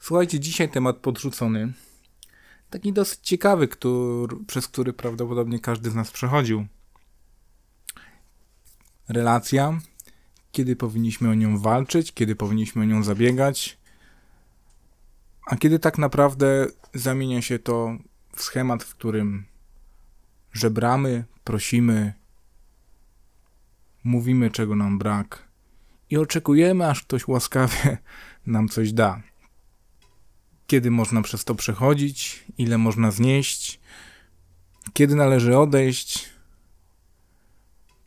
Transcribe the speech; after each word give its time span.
Słuchajcie, 0.00 0.40
dzisiaj 0.40 0.68
temat 0.68 0.96
podrzucony. 0.96 1.72
Taki 2.70 2.92
dosyć 2.92 3.20
ciekawy, 3.22 3.68
który, 3.68 4.36
przez 4.46 4.68
który 4.68 4.92
prawdopodobnie 4.92 5.58
każdy 5.58 5.90
z 5.90 5.94
nas 5.94 6.10
przechodził. 6.10 6.66
Relacja, 9.08 9.80
kiedy 10.52 10.76
powinniśmy 10.76 11.30
o 11.30 11.34
nią 11.34 11.58
walczyć, 11.58 12.12
kiedy 12.12 12.36
powinniśmy 12.36 12.82
o 12.82 12.84
nią 12.84 13.02
zabiegać, 13.02 13.78
a 15.46 15.56
kiedy 15.56 15.78
tak 15.78 15.98
naprawdę 15.98 16.66
zamienia 16.94 17.42
się 17.42 17.58
to 17.58 17.96
w 18.36 18.42
schemat, 18.42 18.84
w 18.84 18.94
którym 18.94 19.44
żebramy, 20.52 21.24
prosimy, 21.44 22.12
mówimy, 24.04 24.50
czego 24.50 24.76
nam 24.76 24.98
brak 24.98 25.48
i 26.10 26.16
oczekujemy, 26.16 26.88
aż 26.88 27.02
ktoś 27.02 27.28
łaskawie 27.28 27.98
nam 28.46 28.68
coś 28.68 28.92
da. 28.92 29.22
Kiedy 30.66 30.90
można 30.90 31.22
przez 31.22 31.44
to 31.44 31.54
przechodzić, 31.54 32.44
ile 32.58 32.78
można 32.78 33.10
znieść, 33.10 33.80
kiedy 34.92 35.14
należy 35.14 35.58
odejść, 35.58 36.28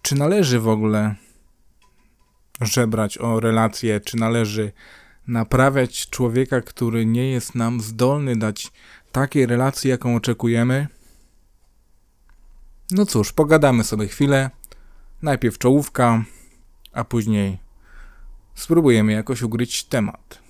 czy 0.02 0.16
należy 0.16 0.60
w 0.60 0.68
ogóle 0.68 1.16
żebrać 2.62 3.18
o 3.18 3.40
relacje, 3.40 4.00
czy 4.02 4.18
należy 4.18 4.72
naprawiać 5.28 6.10
człowieka, 6.10 6.62
który 6.62 7.06
nie 7.06 7.32
jest 7.32 7.56
nam 7.56 7.82
zdolny 7.82 8.36
dać 8.36 8.72
takiej 9.12 9.46
relacji, 9.46 9.90
jaką 9.90 10.16
oczekujemy? 10.16 10.88
No 12.92 13.06
cóż, 13.06 13.34
pogadamy 13.34 13.84
sobie 13.84 14.08
chwilę. 14.08 14.50
Najpierw 15.22 15.58
czołówka, 15.58 16.24
a 16.92 17.04
później 17.04 17.58
spróbujemy 18.56 19.12
jakoś 19.12 19.42
ugryć 19.42 19.84
temat. 19.84 20.49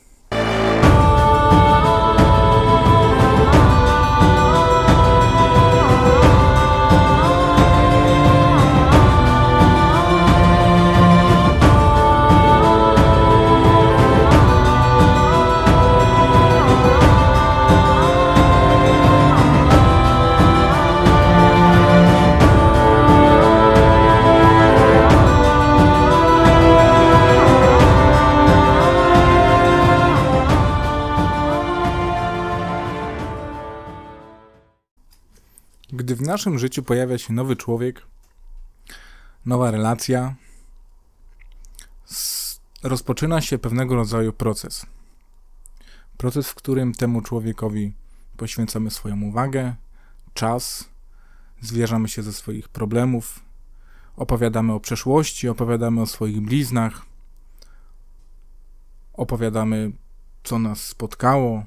Gdy 36.10 36.16
w 36.16 36.22
naszym 36.22 36.60
życiu 36.60 36.84
pojawia 36.84 37.18
się 37.18 37.34
nowy 37.34 37.56
człowiek, 37.56 38.02
nowa 39.46 39.72
relacja, 39.72 40.36
rozpoczyna 42.84 43.42
się 43.42 43.58
pewnego 43.58 43.96
rodzaju 43.96 44.34
proces. 44.34 44.86
Proces, 46.18 46.50
w 46.50 46.56
którym 46.56 46.94
temu 46.94 47.22
człowiekowi 47.22 47.94
poświęcamy 48.38 48.92
swoją 48.92 49.22
uwagę, 49.22 49.76
czas, 50.34 50.90
zwierzamy 51.62 52.08
się 52.08 52.24
ze 52.24 52.34
swoich 52.34 52.70
problemów, 52.70 53.40
opowiadamy 54.18 54.74
o 54.74 54.80
przeszłości, 54.80 55.50
opowiadamy 55.50 56.02
o 56.02 56.06
swoich 56.06 56.42
bliznach, 56.42 57.06
opowiadamy, 59.14 59.92
co 60.44 60.60
nas 60.60 60.84
spotkało, 60.84 61.66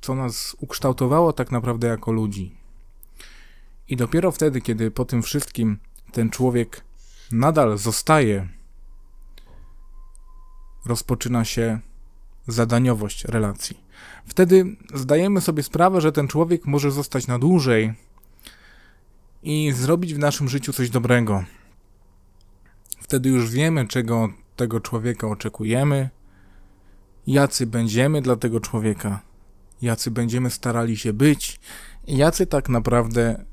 co 0.00 0.14
nas 0.14 0.56
ukształtowało 0.60 1.32
tak 1.32 1.50
naprawdę 1.50 1.88
jako 1.88 2.12
ludzi. 2.12 2.61
I 3.92 3.96
dopiero 3.96 4.32
wtedy, 4.32 4.60
kiedy 4.60 4.90
po 4.90 5.04
tym 5.04 5.22
wszystkim 5.22 5.78
ten 6.12 6.30
człowiek 6.30 6.84
nadal 7.32 7.78
zostaje, 7.78 8.48
rozpoczyna 10.86 11.44
się 11.44 11.80
zadaniowość 12.46 13.24
relacji. 13.24 13.80
Wtedy 14.26 14.76
zdajemy 14.94 15.40
sobie 15.40 15.62
sprawę, 15.62 16.00
że 16.00 16.12
ten 16.12 16.28
człowiek 16.28 16.66
może 16.66 16.90
zostać 16.90 17.26
na 17.26 17.38
dłużej 17.38 17.94
i 19.42 19.72
zrobić 19.72 20.14
w 20.14 20.18
naszym 20.18 20.48
życiu 20.48 20.72
coś 20.72 20.90
dobrego. 20.90 21.44
Wtedy 23.00 23.28
już 23.28 23.50
wiemy, 23.50 23.88
czego 23.88 24.28
tego 24.56 24.80
człowieka 24.80 25.26
oczekujemy, 25.26 26.10
jacy 27.26 27.66
będziemy 27.66 28.22
dla 28.22 28.36
tego 28.36 28.60
człowieka, 28.60 29.20
jacy 29.82 30.10
będziemy 30.10 30.50
starali 30.50 30.96
się 30.96 31.12
być, 31.12 31.60
jacy 32.06 32.46
tak 32.46 32.68
naprawdę 32.68 33.51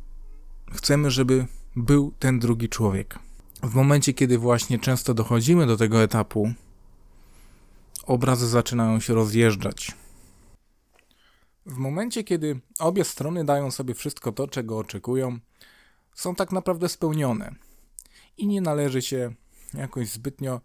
chcemy, 0.72 1.12
żeby 1.12 1.46
był 1.75 2.13
ten 2.19 2.40
drugi 2.40 2.69
człowiek. 2.69 3.19
W 3.63 3.75
momencie, 3.75 4.13
kiedy 4.13 4.38
właśnie 4.38 4.80
często 4.80 5.13
dochodzimy 5.13 5.68
do 5.68 5.78
tego 5.78 6.03
etapu, 6.03 6.53
obrazy 8.06 8.47
zaczynają 8.47 9.00
się 9.00 9.13
rozjeżdżać. 9.13 9.91
W 11.66 11.78
momencie, 11.78 12.24
kiedy 12.24 12.59
obie 12.80 13.03
strony 13.03 13.46
dają 13.46 13.72
sobie 13.72 13.94
wszystko 13.94 14.31
to, 14.31 14.47
czego 14.47 14.78
oczekują, 14.78 15.40
są 16.13 16.35
tak 16.35 16.52
naprawdę 16.52 16.90
spełnione. 16.90 17.56
I 18.38 18.47
nie 18.47 18.62
należy 18.62 19.01
się 19.01 19.34
jakoś 19.74 20.09
zbytnio 20.09 20.62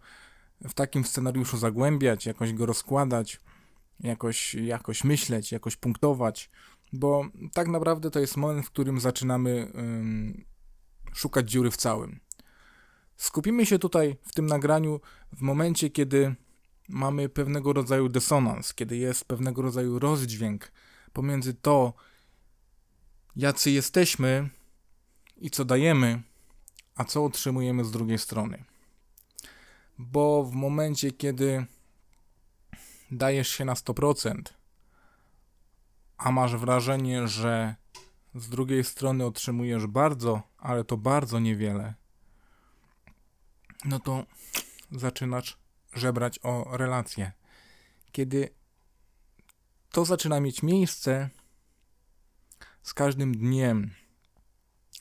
w 0.61 0.73
takim 0.73 1.05
scenariuszu 1.05 1.57
zagłębiać, 1.57 2.25
jakoś 2.25 2.53
go 2.53 2.65
rozkładać, 2.65 3.39
jakoś, 3.99 4.53
jakoś 4.53 5.03
myśleć, 5.03 5.51
jakoś 5.51 5.75
punktować 5.75 6.49
bo 6.95 7.25
tak 7.53 7.67
naprawdę 7.67 8.11
to 8.11 8.19
jest 8.19 8.37
moment, 8.37 8.65
w 8.65 8.69
którym 8.69 8.99
zaczynamy 8.99 9.71
ym, 9.75 10.45
szukać 11.13 11.51
dziury 11.51 11.71
w 11.71 11.77
całym. 11.77 12.19
Skupimy 13.17 13.65
się 13.65 13.79
tutaj 13.79 14.17
w 14.21 14.33
tym 14.33 14.45
nagraniu 14.45 15.01
w 15.31 15.41
momencie, 15.41 15.89
kiedy 15.89 16.35
mamy 16.89 17.29
pewnego 17.29 17.73
rodzaju 17.73 18.09
dysonans, 18.09 18.73
kiedy 18.73 18.97
jest 18.97 19.25
pewnego 19.25 19.61
rodzaju 19.61 19.99
rozdźwięk 19.99 20.71
pomiędzy 21.13 21.53
to, 21.53 21.93
jacy 23.35 23.71
jesteśmy 23.71 24.49
i 25.37 25.49
co 25.51 25.65
dajemy, 25.65 26.21
a 26.95 27.03
co 27.03 27.25
otrzymujemy 27.25 27.85
z 27.85 27.91
drugiej 27.91 28.17
strony. 28.17 28.63
Bo 29.97 30.43
w 30.43 30.53
momencie, 30.53 31.11
kiedy 31.11 31.65
dajesz 33.11 33.49
się 33.49 33.65
na 33.65 33.73
100%, 33.73 34.41
a 36.17 36.31
masz 36.31 36.55
wrażenie, 36.55 37.27
że 37.27 37.75
z 38.35 38.49
drugiej 38.49 38.83
strony 38.83 39.25
otrzymujesz 39.25 39.87
bardzo, 39.87 40.41
ale 40.57 40.83
to 40.83 40.97
bardzo 40.97 41.39
niewiele, 41.39 41.93
no 43.85 43.99
to 43.99 44.25
zaczynasz 44.91 45.57
żebrać 45.93 46.39
o 46.43 46.77
relacje. 46.77 47.31
Kiedy 48.11 48.49
to 49.91 50.05
zaczyna 50.05 50.39
mieć 50.39 50.63
miejsce 50.63 51.29
z 52.83 52.93
każdym 52.93 53.37
dniem, 53.37 53.91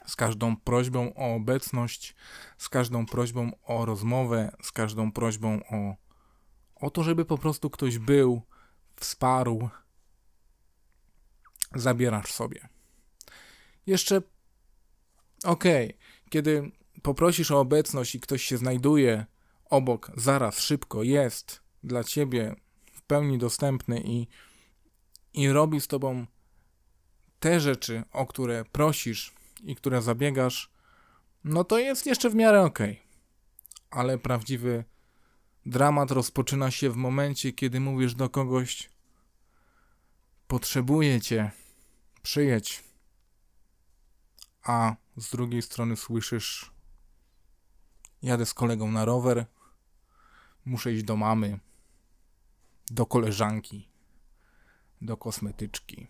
z 0.06 0.16
każdą 0.16 0.56
prośbą 0.56 1.14
o 1.14 1.34
obecność, 1.34 2.14
z 2.58 2.68
każdą 2.68 3.06
prośbą 3.06 3.50
o 3.62 3.84
rozmowę, 3.84 4.56
z 4.62 4.72
każdą 4.72 5.12
prośbą 5.12 5.60
o, 5.70 5.94
o 6.86 6.90
to, 6.90 7.02
żeby 7.02 7.24
po 7.24 7.38
prostu 7.38 7.70
ktoś 7.70 7.98
był, 7.98 8.42
wsparł, 8.96 9.68
zabierasz 11.74 12.32
sobie. 12.32 12.68
Jeszcze 13.86 14.22
okej, 15.44 15.86
okay, 15.86 15.98
kiedy 16.30 16.70
poprosisz 17.02 17.50
o 17.50 17.60
obecność 17.60 18.14
i 18.14 18.20
ktoś 18.20 18.42
się 18.42 18.56
znajduje 18.56 19.26
obok, 19.64 20.10
zaraz, 20.16 20.60
szybko, 20.60 21.02
jest 21.02 21.60
dla 21.82 22.04
ciebie 22.04 22.56
w 22.92 23.02
pełni 23.02 23.38
dostępny 23.38 24.00
i, 24.04 24.26
i 25.34 25.48
robi 25.48 25.80
z 25.80 25.86
tobą 25.86 26.26
te 27.40 27.60
rzeczy, 27.60 28.02
o 28.12 28.26
które 28.26 28.64
prosisz 28.64 29.34
i 29.62 29.76
które 29.76 30.02
zabiegasz, 30.02 30.70
no 31.44 31.64
to 31.64 31.78
jest 31.78 32.06
jeszcze 32.06 32.30
w 32.30 32.34
miarę 32.34 32.62
okej. 32.62 32.92
Okay. 32.92 33.04
Ale 33.90 34.18
prawdziwy 34.18 34.84
dramat 35.66 36.10
rozpoczyna 36.10 36.70
się 36.70 36.90
w 36.90 36.96
momencie, 36.96 37.52
kiedy 37.52 37.80
mówisz 37.80 38.14
do 38.14 38.28
kogoś: 38.28 38.90
Potrzebuję 40.48 41.20
cię 41.20 41.50
przyjedź. 42.24 42.84
A 44.62 44.96
z 45.16 45.30
drugiej 45.30 45.62
strony 45.62 45.96
słyszysz, 45.96 46.70
jadę 48.22 48.46
z 48.46 48.54
kolegą 48.54 48.90
na 48.90 49.04
rower, 49.04 49.46
muszę 50.64 50.92
iść 50.92 51.04
do 51.04 51.16
mamy, 51.16 51.60
do 52.90 53.06
koleżanki, 53.06 53.88
do 55.02 55.16
kosmetyczki. 55.16 56.06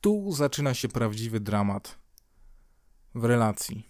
Tu 0.00 0.32
zaczyna 0.32 0.74
się 0.74 0.88
prawdziwy 0.88 1.40
dramat 1.40 1.98
w 3.14 3.24
relacji. 3.24 3.88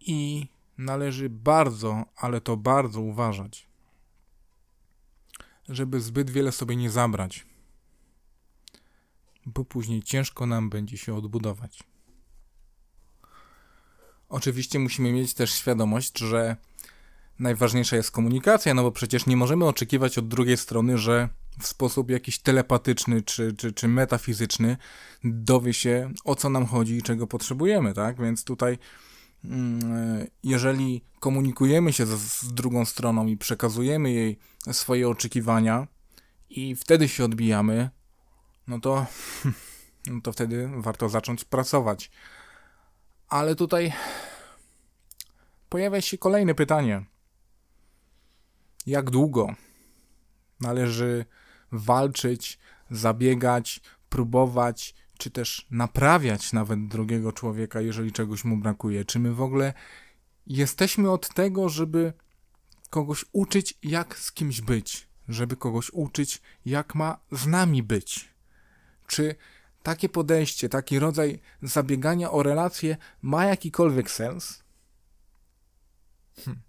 I 0.00 0.48
należy 0.78 1.30
bardzo, 1.30 2.04
ale 2.16 2.40
to 2.40 2.56
bardzo 2.56 3.00
uważać. 3.00 3.72
żeby 5.68 6.00
zbyt 6.00 6.30
wiele 6.30 6.52
sobie 6.52 6.76
nie 6.76 6.90
zabrać, 6.90 7.51
bo 9.46 9.64
później 9.64 10.02
ciężko 10.02 10.46
nam 10.46 10.70
będzie 10.70 10.96
się 10.96 11.14
odbudować. 11.14 11.82
Oczywiście 14.28 14.78
musimy 14.78 15.12
mieć 15.12 15.34
też 15.34 15.52
świadomość, 15.52 16.18
że 16.18 16.56
najważniejsza 17.38 17.96
jest 17.96 18.10
komunikacja, 18.10 18.74
no 18.74 18.82
bo 18.82 18.92
przecież 18.92 19.26
nie 19.26 19.36
możemy 19.36 19.64
oczekiwać 19.64 20.18
od 20.18 20.28
drugiej 20.28 20.56
strony, 20.56 20.98
że 20.98 21.28
w 21.60 21.66
sposób 21.66 22.10
jakiś 22.10 22.38
telepatyczny 22.38 23.22
czy, 23.22 23.52
czy, 23.52 23.72
czy 23.72 23.88
metafizyczny 23.88 24.76
dowie 25.24 25.74
się 25.74 26.12
o 26.24 26.34
co 26.34 26.50
nam 26.50 26.66
chodzi 26.66 26.96
i 26.96 27.02
czego 27.02 27.26
potrzebujemy, 27.26 27.94
tak? 27.94 28.20
Więc 28.20 28.44
tutaj 28.44 28.78
mm, 29.44 30.26
jeżeli 30.42 31.02
komunikujemy 31.20 31.92
się 31.92 32.06
z, 32.06 32.10
z 32.20 32.54
drugą 32.54 32.84
stroną 32.84 33.26
i 33.26 33.36
przekazujemy 33.36 34.12
jej 34.12 34.38
swoje 34.72 35.08
oczekiwania 35.08 35.86
i 36.50 36.76
wtedy 36.76 37.08
się 37.08 37.24
odbijamy, 37.24 37.90
no 38.66 38.80
to, 38.80 39.06
no 40.06 40.20
to 40.20 40.32
wtedy 40.32 40.70
warto 40.76 41.08
zacząć 41.08 41.44
pracować. 41.44 42.10
Ale 43.28 43.54
tutaj 43.54 43.92
pojawia 45.68 46.00
się 46.00 46.18
kolejne 46.18 46.54
pytanie. 46.54 47.04
Jak 48.86 49.10
długo 49.10 49.54
należy 50.60 51.24
walczyć, 51.72 52.58
zabiegać, 52.90 53.80
próbować, 54.08 54.94
czy 55.18 55.30
też 55.30 55.66
naprawiać 55.70 56.52
nawet 56.52 56.88
drugiego 56.88 57.32
człowieka, 57.32 57.80
jeżeli 57.80 58.12
czegoś 58.12 58.44
mu 58.44 58.56
brakuje? 58.56 59.04
Czy 59.04 59.18
my 59.18 59.34
w 59.34 59.42
ogóle 59.42 59.74
jesteśmy 60.46 61.10
od 61.10 61.34
tego, 61.34 61.68
żeby 61.68 62.12
kogoś 62.90 63.24
uczyć, 63.32 63.78
jak 63.82 64.18
z 64.18 64.32
kimś 64.32 64.60
być, 64.60 65.08
żeby 65.28 65.56
kogoś 65.56 65.90
uczyć, 65.92 66.42
jak 66.64 66.94
ma 66.94 67.18
z 67.32 67.46
nami 67.46 67.82
być? 67.82 68.31
Czy 69.12 69.34
takie 69.82 70.08
podejście, 70.08 70.68
taki 70.68 70.98
rodzaj 70.98 71.40
zabiegania 71.62 72.30
o 72.30 72.42
relacje 72.42 72.96
ma 73.22 73.44
jakikolwiek 73.44 74.10
sens? 74.10 74.62
Hm. 76.44 76.60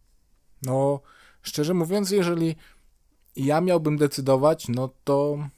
No, 0.61 1.01
szczerze 1.41 1.73
mówiąc, 1.73 2.11
jeżeli 2.11 2.55
ja 3.35 3.61
miałbym 3.61 3.97
decydować, 3.97 4.67
no 4.67 4.89
to 5.03 5.49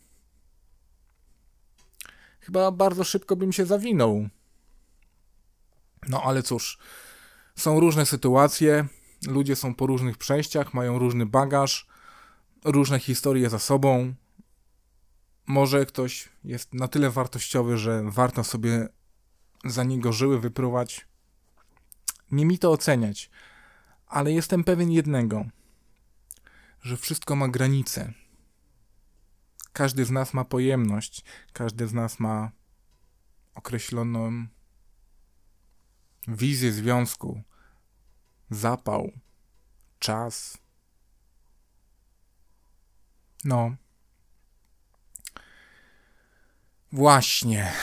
chyba 2.39 2.71
bardzo 2.71 3.03
szybko 3.03 3.35
bym 3.35 3.53
się 3.53 3.65
zawinął. 3.65 4.29
No 6.09 6.21
ale 6.23 6.43
cóż, 6.43 6.77
są 7.55 7.79
różne 7.79 8.05
sytuacje, 8.05 8.87
ludzie 9.27 9.55
są 9.55 9.75
po 9.75 9.87
różnych 9.87 10.17
przejściach, 10.17 10.73
mają 10.73 10.99
różny 10.99 11.25
bagaż, 11.25 11.87
różne 12.65 12.99
historie 12.99 13.49
za 13.49 13.59
sobą. 13.59 14.13
Może 15.47 15.85
ktoś 15.85 16.29
jest 16.43 16.73
na 16.73 16.87
tyle 16.87 17.09
wartościowy, 17.09 17.77
że 17.77 18.03
warto 18.05 18.43
sobie 18.43 18.87
za 19.65 19.83
niego 19.83 20.13
żyły 20.13 20.39
wyprówać. 20.39 21.07
Nie 22.31 22.45
mi 22.45 22.59
to 22.59 22.71
oceniać, 22.71 23.29
ale 24.07 24.31
jestem 24.31 24.63
pewien 24.63 24.91
jednego, 24.91 25.45
że 26.81 26.97
wszystko 26.97 27.35
ma 27.35 27.47
granice. 27.47 28.13
Każdy 29.73 30.05
z 30.05 30.11
nas 30.11 30.33
ma 30.33 30.45
pojemność, 30.45 31.23
każdy 31.53 31.87
z 31.87 31.93
nas 31.93 32.19
ma 32.19 32.51
określoną 33.55 34.47
wizję 36.27 36.71
związku, 36.71 37.41
zapał, 38.49 39.11
czas. 39.99 40.57
No. 43.43 43.75
Właśnie. 46.95 47.73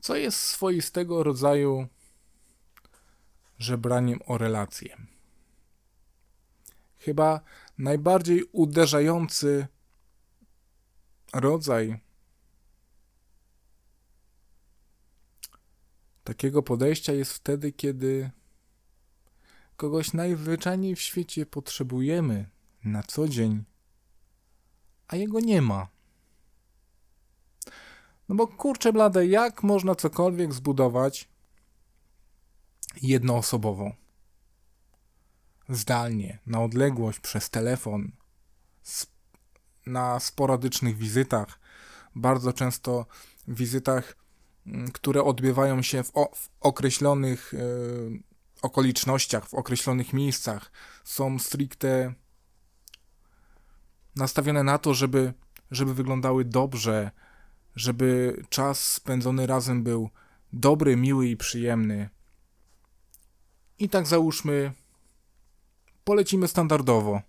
Co 0.00 0.16
jest 0.16 0.40
swoistego 0.40 1.22
rodzaju 1.22 1.86
żebraniem 3.58 4.20
o 4.26 4.38
relacje? 4.38 4.96
Chyba 6.98 7.40
najbardziej 7.78 8.44
uderzający 8.52 9.66
rodzaj 11.32 12.00
takiego 16.24 16.62
podejścia 16.62 17.12
jest 17.12 17.32
wtedy, 17.32 17.72
kiedy 17.72 18.30
kogoś 19.76 20.12
najzwyczajniej 20.12 20.96
w 20.96 21.00
świecie 21.00 21.46
potrzebujemy 21.46 22.48
na 22.84 23.02
co 23.02 23.28
dzień, 23.28 23.64
a 25.08 25.16
jego 25.16 25.40
nie 25.40 25.62
ma. 25.62 25.88
No 28.28 28.34
bo 28.34 28.46
kurczę 28.46 28.92
blade, 28.92 29.26
jak 29.26 29.62
można 29.62 29.94
cokolwiek 29.94 30.52
zbudować 30.52 31.28
jednoosobowo? 33.02 33.92
zdalnie, 35.68 36.38
na 36.46 36.62
odległość, 36.62 37.20
przez 37.20 37.50
telefon, 37.50 38.12
na 39.86 40.20
sporadycznych 40.20 40.96
wizytach, 40.96 41.60
bardzo 42.14 42.52
często 42.52 43.06
wizytach, 43.48 44.16
mm, 44.66 44.90
które 44.90 45.24
odbywają 45.24 45.82
się 45.82 46.02
w, 46.02 46.12
w 46.34 46.48
określonych 46.60 47.54
y, 47.54 47.58
okolicznościach, 48.62 49.48
w 49.48 49.54
określonych 49.54 50.12
miejscach, 50.12 50.72
są 51.04 51.38
stricte 51.38 52.14
nastawione 54.16 54.62
na 54.62 54.78
to, 54.78 54.94
żeby, 54.94 55.32
żeby 55.70 55.94
wyglądały 55.94 56.44
dobrze, 56.44 57.10
żeby 57.76 58.42
czas 58.48 58.92
spędzony 58.92 59.46
razem 59.46 59.82
był 59.82 60.10
dobry, 60.52 60.96
miły 60.96 61.28
i 61.28 61.36
przyjemny. 61.36 62.08
I 63.78 63.88
tak 63.88 64.06
załóżmy, 64.06 64.72
polecimy 66.04 66.48
standardowo. 66.48 67.22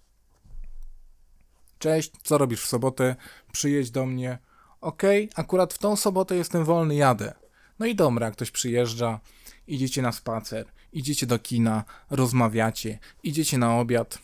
Cześć, 1.80 2.12
co 2.24 2.38
robisz 2.38 2.62
w 2.62 2.68
sobotę? 2.68 3.16
Przyjedź 3.52 3.92
do 3.92 4.06
mnie. 4.06 4.38
Ok, 4.82 5.04
akurat 5.36 5.74
w 5.74 5.78
tą 5.78 5.96
sobotę 5.96 6.36
jestem 6.36 6.66
wolny, 6.66 6.96
jadę. 6.96 7.34
No 7.80 7.86
i 7.86 7.96
dobra, 7.96 8.32
ktoś 8.32 8.52
przyjeżdża, 8.52 9.20
idziecie 9.68 10.02
na 10.02 10.12
spacer, 10.12 10.68
idziecie 10.94 11.28
do 11.28 11.40
kina, 11.40 11.84
rozmawiacie, 12.10 13.00
idziecie 13.24 13.58
na 13.58 13.80
obiad. 13.80 14.20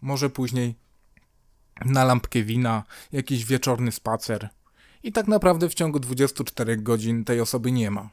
Może 0.00 0.30
później 0.30 0.81
na 1.84 2.04
lampkę 2.04 2.42
wina, 2.42 2.84
jakiś 3.12 3.44
wieczorny 3.44 3.92
spacer. 3.92 4.48
I 5.02 5.12
tak 5.12 5.28
naprawdę 5.28 5.68
w 5.68 5.74
ciągu 5.74 6.00
24 6.00 6.76
godzin 6.76 7.24
tej 7.24 7.40
osoby 7.40 7.72
nie 7.72 7.90
ma. 7.90 8.10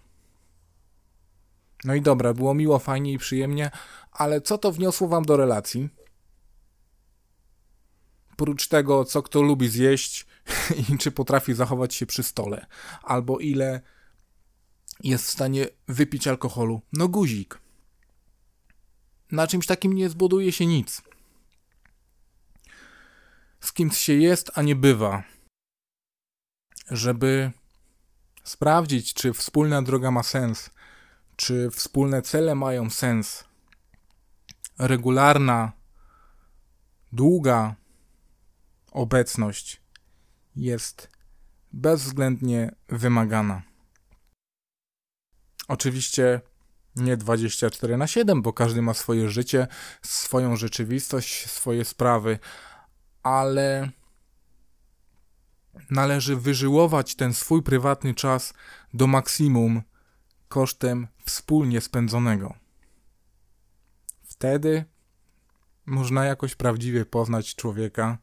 No 1.83 1.95
i 1.95 2.01
dobra, 2.01 2.33
było 2.33 2.53
miło, 2.53 2.79
fajnie 2.79 3.13
i 3.13 3.17
przyjemnie, 3.17 3.71
ale 4.11 4.41
co 4.41 4.57
to 4.57 4.71
wniosło 4.71 5.07
wam 5.07 5.25
do 5.25 5.37
relacji? 5.37 5.89
Prócz 8.37 8.67
tego, 8.67 9.05
co 9.05 9.23
kto 9.23 9.41
lubi 9.41 9.69
zjeść 9.69 10.25
i 10.93 10.97
czy 10.97 11.11
potrafi 11.11 11.53
zachować 11.53 11.95
się 11.95 12.05
przy 12.05 12.23
stole, 12.23 12.65
albo 13.03 13.39
ile 13.39 13.81
jest 15.03 15.25
w 15.25 15.29
stanie 15.29 15.67
wypić 15.87 16.27
alkoholu. 16.27 16.81
No 16.93 17.07
guzik. 17.07 17.59
Na 19.31 19.47
czymś 19.47 19.65
takim 19.65 19.93
nie 19.93 20.09
zbuduje 20.09 20.51
się 20.51 20.65
nic. 20.65 21.01
Z 23.61 23.73
kimś 23.73 23.97
się 23.97 24.13
jest, 24.13 24.51
a 24.55 24.61
nie 24.61 24.75
bywa. 24.75 25.23
Żeby 26.91 27.51
sprawdzić, 28.43 29.13
czy 29.13 29.33
wspólna 29.33 29.81
droga 29.81 30.11
ma 30.11 30.23
sens, 30.23 30.69
czy 31.35 31.69
wspólne 31.71 32.21
cele 32.21 32.55
mają 32.55 32.89
sens? 32.89 33.43
Regularna, 34.79 35.71
długa 37.11 37.75
obecność 38.91 39.81
jest 40.55 41.09
bezwzględnie 41.73 42.75
wymagana. 42.87 43.61
Oczywiście 45.67 46.41
nie 46.95 47.17
24 47.17 47.97
na 47.97 48.07
7, 48.07 48.41
bo 48.41 48.53
każdy 48.53 48.81
ma 48.81 48.93
swoje 48.93 49.29
życie, 49.29 49.67
swoją 50.01 50.55
rzeczywistość, 50.55 51.49
swoje 51.49 51.85
sprawy, 51.85 52.39
ale 53.23 53.89
należy 55.89 56.35
wyżyłować 56.35 57.15
ten 57.15 57.33
swój 57.33 57.63
prywatny 57.63 58.13
czas 58.13 58.53
do 58.93 59.07
maksimum 59.07 59.81
kosztem 60.47 61.07
wspólnie 61.25 61.81
spędzonego. 61.81 62.53
Wtedy 64.23 64.85
można 65.85 66.25
jakoś 66.25 66.55
prawdziwie 66.55 67.05
poznać 67.05 67.55
człowieka 67.55 68.17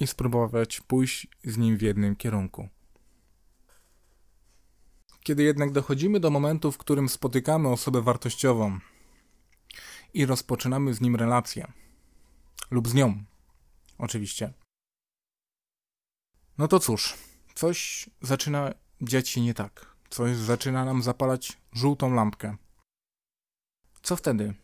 i 0.00 0.06
spróbować 0.06 0.80
pójść 0.80 1.28
z 1.44 1.58
nim 1.58 1.76
w 1.76 1.82
jednym 1.82 2.16
kierunku. 2.16 2.68
Kiedy 5.22 5.42
jednak 5.42 5.72
dochodzimy 5.72 6.20
do 6.20 6.30
momentu, 6.30 6.72
w 6.72 6.78
którym 6.78 7.08
spotykamy 7.08 7.68
osobę 7.68 8.02
wartościową 8.02 8.78
i 10.14 10.26
rozpoczynamy 10.26 10.94
z 10.94 11.00
nim 11.00 11.16
relację, 11.16 11.72
lub 12.70 12.88
z 12.88 12.94
nią. 12.94 13.24
Oczywiście. 14.02 14.52
No 16.58 16.68
to 16.68 16.80
cóż, 16.80 17.16
coś 17.54 18.10
zaczyna 18.22 18.74
dziać 19.00 19.28
się 19.28 19.40
nie 19.40 19.54
tak. 19.54 19.96
Coś 20.10 20.36
zaczyna 20.36 20.84
nam 20.84 21.02
zapalać 21.02 21.58
żółtą 21.72 22.14
lampkę. 22.14 22.56
Co 24.02 24.16
wtedy? 24.16 24.54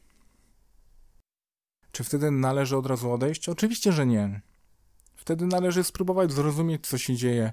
Czy 1.92 2.04
wtedy 2.04 2.30
należy 2.30 2.76
od 2.76 2.87
razu 2.87 3.12
odejść? 3.12 3.49
Oczywiście, 3.49 3.92
że 3.92 4.07
nie. 4.07 4.40
Wtedy 5.16 5.47
należy 5.47 5.85
spróbować 5.85 6.33
zrozumieć, 6.33 6.87
co 6.87 6.99
się 6.99 7.16
dzieje, 7.16 7.52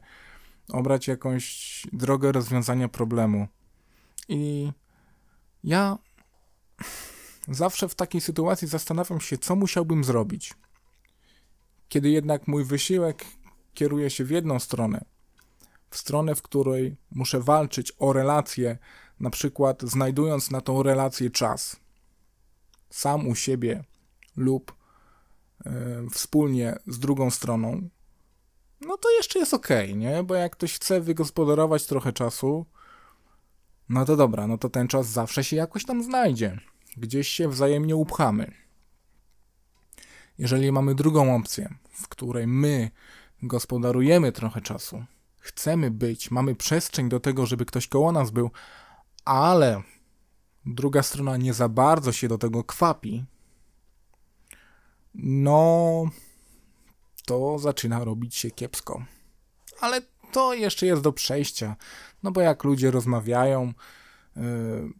obrać 0.69 1.07
jakąś 1.07 1.83
drogę 1.93 2.31
rozwiązania 2.31 2.87
problemu. 2.87 3.47
I 4.27 4.71
ja 5.63 5.97
zawsze 7.47 7.89
w 7.89 7.95
takiej 7.95 8.21
sytuacji 8.21 8.67
zastanawiam 8.67 9.21
się, 9.21 9.37
co 9.37 9.55
musiałbym 9.55 10.03
zrobić. 10.03 10.53
Kiedy 11.89 12.09
jednak 12.09 12.47
mój 12.47 12.65
wysiłek 12.65 13.25
kieruje 13.73 14.09
się 14.09 14.23
w 14.23 14.29
jedną 14.29 14.59
stronę, 14.59 15.05
w 15.89 15.97
stronę, 15.97 16.35
w 16.35 16.41
której 16.41 16.95
muszę 17.11 17.39
walczyć 17.39 17.93
o 17.99 18.13
relacje, 18.13 18.77
na 19.19 19.29
przykład 19.29 19.81
znajdując 19.83 20.51
na 20.51 20.61
tą 20.61 20.83
relację 20.83 21.29
czas, 21.29 21.79
sam 22.89 23.27
u 23.27 23.35
siebie 23.35 23.83
lub 24.35 24.71
y, 25.65 25.69
wspólnie 26.11 26.75
z 26.87 26.99
drugą 26.99 27.31
stroną, 27.31 27.89
no 28.81 28.97
to 28.97 29.09
jeszcze 29.09 29.39
jest 29.39 29.53
ok, 29.53 29.69
nie? 29.95 30.23
Bo 30.23 30.35
jak 30.35 30.51
ktoś 30.51 30.73
chce 30.73 31.01
wygospodarować 31.01 31.85
trochę 31.85 32.13
czasu, 32.13 32.65
no 33.89 34.05
to 34.05 34.15
dobra, 34.15 34.47
no 34.47 34.57
to 34.57 34.69
ten 34.69 34.87
czas 34.87 35.07
zawsze 35.07 35.43
się 35.43 35.55
jakoś 35.55 35.85
tam 35.85 36.03
znajdzie. 36.03 36.59
Gdzieś 36.97 37.27
się 37.27 37.49
wzajemnie 37.49 37.95
upchamy. 37.95 38.64
Jeżeli 40.37 40.71
mamy 40.71 40.95
drugą 40.95 41.35
opcję, 41.35 41.75
w 41.91 42.07
której 42.07 42.47
my 42.47 42.91
gospodarujemy 43.43 44.31
trochę 44.31 44.61
czasu, 44.61 45.05
chcemy 45.37 45.91
być, 45.91 46.31
mamy 46.31 46.55
przestrzeń 46.55 47.09
do 47.09 47.19
tego, 47.19 47.45
żeby 47.45 47.65
ktoś 47.65 47.87
koło 47.87 48.11
nas 48.11 48.31
był, 48.31 48.51
ale 49.25 49.81
druga 50.65 51.03
strona 51.03 51.37
nie 51.37 51.53
za 51.53 51.69
bardzo 51.69 52.11
się 52.11 52.27
do 52.27 52.37
tego 52.37 52.63
kwapi, 52.63 53.25
no 55.15 56.05
to 57.25 57.59
zaczyna 57.59 58.03
robić 58.03 58.35
się 58.35 58.51
kiepsko. 58.51 59.05
Ale 59.79 60.01
to 60.31 60.53
jeszcze 60.53 60.85
jest 60.85 61.01
do 61.01 61.13
przejścia, 61.13 61.75
no 62.23 62.31
bo 62.31 62.41
jak 62.41 62.63
ludzie 62.63 62.91
rozmawiają, 62.91 63.73
yy, 64.35 64.43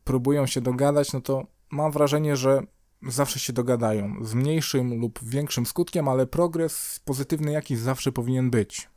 próbują 0.03 0.45
się 0.45 0.61
dogadać, 0.61 1.13
no 1.13 1.21
to 1.21 1.47
mam 1.69 1.91
wrażenie, 1.91 2.35
że 2.35 2.61
zawsze 3.01 3.39
się 3.39 3.53
dogadają, 3.53 4.25
z 4.25 4.33
mniejszym 4.33 4.99
lub 4.99 5.23
większym 5.23 5.65
skutkiem, 5.65 6.07
ale 6.07 6.27
progres 6.27 6.99
pozytywny 7.05 7.51
jakiś 7.51 7.79
zawsze 7.79 8.11
powinien 8.11 8.49
być. 8.49 8.89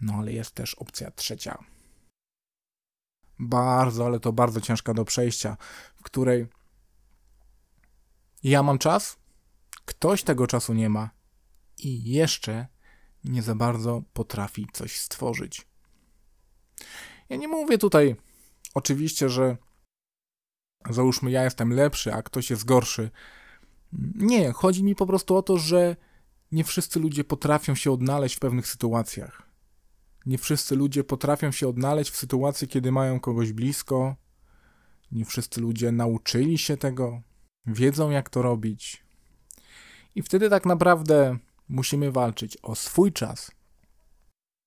No 0.00 0.14
ale 0.14 0.32
jest 0.32 0.50
też 0.50 0.74
opcja 0.74 1.10
trzecia. 1.10 1.64
Bardzo, 3.38 4.06
ale 4.06 4.20
to 4.20 4.32
bardzo 4.32 4.60
ciężka 4.60 4.94
do 4.94 5.04
przejścia, 5.04 5.56
w 5.96 6.02
której 6.02 6.46
ja 8.42 8.62
mam 8.62 8.78
czas, 8.78 9.16
ktoś 9.84 10.22
tego 10.22 10.46
czasu 10.46 10.74
nie 10.74 10.88
ma 10.88 11.10
i 11.78 12.10
jeszcze 12.12 12.66
nie 13.24 13.42
za 13.42 13.54
bardzo 13.54 14.02
potrafi 14.12 14.66
coś 14.72 14.98
stworzyć. 15.00 15.66
Ja 17.28 17.36
nie 17.36 17.48
mówię 17.48 17.78
tutaj 17.78 18.16
oczywiście, 18.74 19.28
że 19.28 19.56
załóżmy 20.90 21.30
ja 21.30 21.44
jestem 21.44 21.72
lepszy, 21.72 22.14
a 22.14 22.22
ktoś 22.22 22.50
jest 22.50 22.64
gorszy. 22.64 23.10
Nie, 24.14 24.52
chodzi 24.52 24.84
mi 24.84 24.94
po 24.94 25.06
prostu 25.06 25.36
o 25.36 25.42
to, 25.42 25.58
że 25.58 25.96
nie 26.52 26.64
wszyscy 26.64 27.00
ludzie 27.00 27.24
potrafią 27.24 27.74
się 27.74 27.92
odnaleźć 27.92 28.36
w 28.36 28.40
pewnych 28.40 28.66
sytuacjach. 28.66 29.42
Nie 30.26 30.38
wszyscy 30.38 30.76
ludzie 30.76 31.04
potrafią 31.04 31.50
się 31.52 31.68
odnaleźć 31.68 32.10
w 32.10 32.16
sytuacji, 32.16 32.68
kiedy 32.68 32.92
mają 32.92 33.20
kogoś 33.20 33.52
blisko. 33.52 34.16
Nie 35.12 35.24
wszyscy 35.24 35.60
ludzie 35.60 35.92
nauczyli 35.92 36.58
się 36.58 36.76
tego, 36.76 37.22
wiedzą 37.66 38.10
jak 38.10 38.30
to 38.30 38.42
robić. 38.42 39.04
I 40.14 40.22
wtedy 40.22 40.50
tak 40.50 40.66
naprawdę 40.66 41.38
musimy 41.68 42.12
walczyć 42.12 42.58
o 42.62 42.74
swój 42.74 43.12
czas, 43.12 43.50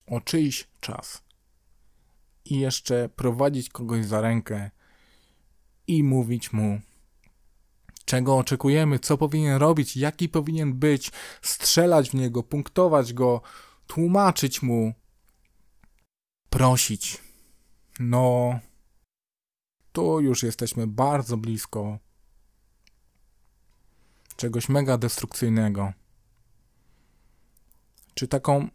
o 0.07 0.21
czyjś 0.21 0.67
czas. 0.79 1.23
I 2.45 2.59
jeszcze 2.59 3.09
prowadzić 3.09 3.69
kogoś 3.69 4.05
za 4.05 4.21
rękę 4.21 4.71
i 5.89 6.03
mówić 6.03 6.53
mu, 6.53 6.81
czego 8.05 8.37
oczekujemy, 8.37 8.99
co 8.99 9.17
powinien 9.17 9.57
robić, 9.57 9.97
jaki 9.97 10.29
powinien 10.29 10.73
być, 10.73 11.11
strzelać 11.41 12.09
w 12.09 12.13
niego, 12.13 12.43
punktować 12.43 13.13
go, 13.13 13.41
tłumaczyć 13.87 14.61
mu, 14.61 14.93
prosić. 16.49 17.21
No, 17.99 18.59
tu 19.91 20.21
już 20.21 20.43
jesteśmy 20.43 20.87
bardzo 20.87 21.37
blisko 21.37 21.99
czegoś 24.35 24.69
mega 24.69 24.97
destrukcyjnego. 24.97 25.93
Czy 28.13 28.27
taką 28.27 28.67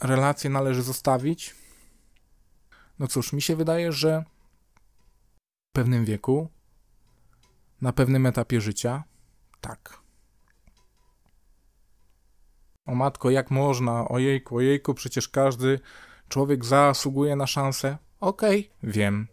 relację 0.00 0.50
należy 0.50 0.82
zostawić? 0.82 1.54
No 2.98 3.08
cóż, 3.08 3.32
mi 3.32 3.42
się 3.42 3.56
wydaje, 3.56 3.92
że 3.92 4.24
pewnym 5.72 6.04
wieku, 6.04 6.48
na 7.80 7.92
pewnym 7.92 8.26
etapie 8.26 8.60
życia, 8.60 9.04
tak. 9.60 10.00
O 12.86 12.94
matko, 12.94 13.30
jak 13.30 13.50
można? 13.50 14.08
Ojejku, 14.08 14.56
ojejku, 14.56 14.94
przecież 14.94 15.28
każdy 15.28 15.80
człowiek 16.28 16.64
zasługuje 16.64 17.36
na 17.36 17.46
szansę. 17.46 17.98
Okej, 18.20 18.70
okay, 18.78 18.92
wiem. 18.92 19.28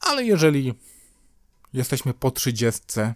Ale 0.00 0.24
jeżeli 0.24 0.74
jesteśmy 1.72 2.14
po 2.14 2.30
trzydziestce, 2.30 3.14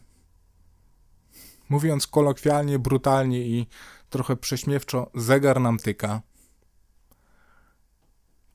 mówiąc 1.69 2.07
kolokwialnie, 2.07 2.79
brutalnie 2.79 3.41
i 3.41 3.67
trochę 4.11 4.37
prześmiewczo, 4.37 5.11
zegar 5.15 5.61
nam 5.61 5.79
tyka, 5.79 6.23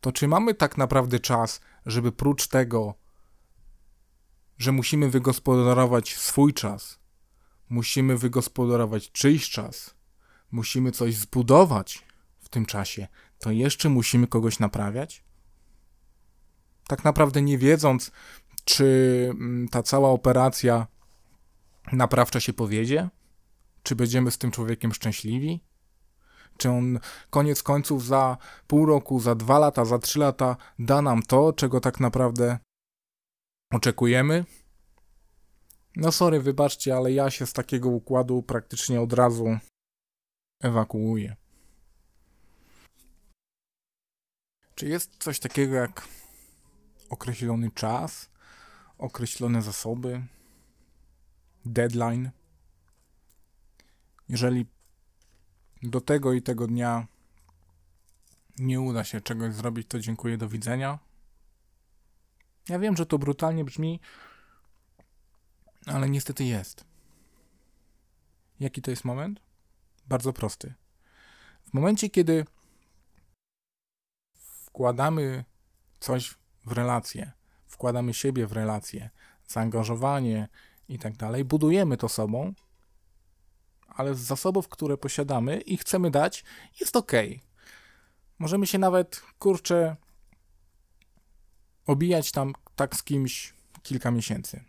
to 0.02 0.12
czy 0.12 0.28
mamy 0.28 0.54
tak 0.54 0.78
naprawdę 0.78 1.20
czas, 1.20 1.62
żeby 1.86 2.12
prócz 2.12 2.48
tego, 2.48 2.94
że 4.58 4.72
musimy 4.72 5.10
wygospodarować 5.10 6.16
swój 6.16 6.54
czas, 6.54 7.00
musimy 7.70 8.18
wygospodarować 8.18 9.12
czyjś 9.12 9.50
czas, 9.50 9.96
musimy 10.52 10.92
coś 10.92 11.16
zbudować 11.16 12.06
w 12.40 12.50
tym 12.50 12.66
czasie, 12.66 13.08
to 13.40 13.52
jeszcze 13.52 13.90
musimy 13.90 14.28
kogoś 14.28 14.60
naprawiać? 14.60 15.24
Tak 16.88 17.04
naprawdę 17.04 17.42
nie 17.42 17.58
wiedząc, 17.58 18.12
czy 18.64 19.28
mm, 19.32 19.68
ta 19.68 19.84
cała 19.84 20.10
operacja 20.10 20.88
naprawcza 21.92 22.40
się 22.40 22.54
powiedzie? 22.54 23.10
Czy 23.84 23.96
będziemy 23.96 24.32
z 24.32 24.38
tym 24.38 24.52
człowiekiem 24.52 24.94
szczęśliwi? 24.94 25.64
Czy 26.62 26.70
on 26.70 27.00
koniec 27.30 27.64
końców 27.64 28.06
za 28.06 28.38
pół 28.68 28.86
roku, 28.86 29.20
za 29.20 29.36
dwa 29.36 29.60
lata, 29.60 29.86
za 29.86 30.00
trzy 30.00 30.20
lata 30.20 30.58
da 30.80 31.02
nam 31.02 31.24
to, 31.24 31.54
czego 31.54 31.80
tak 31.80 32.00
naprawdę 32.00 32.60
oczekujemy? 33.72 34.46
No 35.96 36.12
sorry, 36.12 36.42
wybaczcie, 36.42 36.96
ale 36.96 37.12
ja 37.12 37.30
się 37.30 37.46
z 37.46 37.54
takiego 37.54 37.90
układu 37.90 38.44
praktycznie 38.44 39.02
od 39.02 39.14
razu 39.14 39.58
ewakuuję. 40.64 41.36
Czy 44.76 44.88
jest 44.88 45.18
coś 45.18 45.40
takiego 45.40 45.76
jak 45.76 46.08
określony 47.10 47.72
czas, 47.72 48.30
określone 48.98 49.62
zasoby, 49.62 50.22
deadline? 51.66 52.32
Jeżeli 54.30 54.66
do 55.84 56.02
tego 56.02 56.34
i 56.34 56.42
tego 56.42 56.68
dnia 56.68 57.08
nie 58.60 58.82
uda 58.82 59.04
się 59.04 59.22
czegoś 59.22 59.54
zrobić, 59.54 59.88
to 59.88 60.00
dziękuję, 60.00 60.38
do 60.38 60.50
widzenia. 60.50 61.00
Ja 62.70 62.80
wiem, 62.80 62.98
że 62.98 63.06
to 63.06 63.20
brutalnie 63.20 63.66
brzmi, 63.66 64.00
ale 65.86 66.10
niestety 66.10 66.44
jest. 66.44 66.86
Jaki 68.60 68.82
to 68.82 68.92
jest 68.92 69.06
moment? 69.06 69.42
Bardzo 70.08 70.34
prosty. 70.34 70.74
W 71.64 71.74
momencie, 71.74 72.10
kiedy 72.10 72.46
wkładamy 74.34 75.46
coś 76.00 76.36
w 76.66 76.72
relację, 76.72 77.32
wkładamy 77.68 78.14
siebie 78.14 78.48
w 78.48 78.52
relację, 78.52 79.10
zaangażowanie 79.48 80.48
i 80.90 81.00
tak 81.00 81.18
dalej, 81.18 81.46
budujemy 81.46 81.98
to 81.98 82.10
sobą, 82.10 82.54
ale 83.96 84.16
z 84.16 84.20
zasobów, 84.20 84.68
które 84.68 84.98
posiadamy 84.98 85.62
i 85.62 85.78
chcemy 85.78 86.12
dać, 86.12 86.44
jest 86.80 86.96
ok. 86.96 87.12
Możemy 88.40 88.68
się 88.68 88.78
nawet, 88.78 89.22
kurczę, 89.40 89.96
obijać 91.88 92.32
tam 92.32 92.54
tak 92.76 92.96
z 92.96 93.04
kimś 93.04 93.54
kilka 93.84 94.12
miesięcy. 94.12 94.64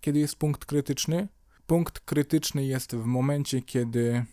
Kiedy 0.00 0.18
jest 0.18 0.36
punkt 0.36 0.64
krytyczny, 0.64 1.28
Punkt 1.66 2.00
krytyczny 2.00 2.66
jest 2.66 2.94
w 2.96 3.04
momencie, 3.04 3.62
kiedy 3.62 4.24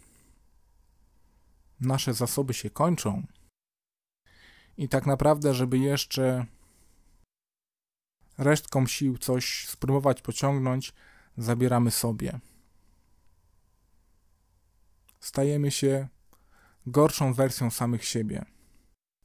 nasze 1.80 2.14
zasoby 2.14 2.54
się 2.54 2.70
kończą. 2.70 3.24
I 4.78 4.90
tak 4.90 5.06
naprawdę, 5.06 5.54
żeby 5.54 5.78
jeszcze 5.78 6.46
resztką 8.38 8.88
sił 8.88 9.18
coś 9.18 9.68
spróbować 9.68 10.22
pociągnąć, 10.22 10.94
zabieramy 11.38 11.92
sobie. 11.92 12.40
Stajemy 15.24 15.72
się 15.72 16.08
gorszą 16.88 17.34
wersją 17.34 17.72
samych 17.72 18.06
siebie. 18.06 18.46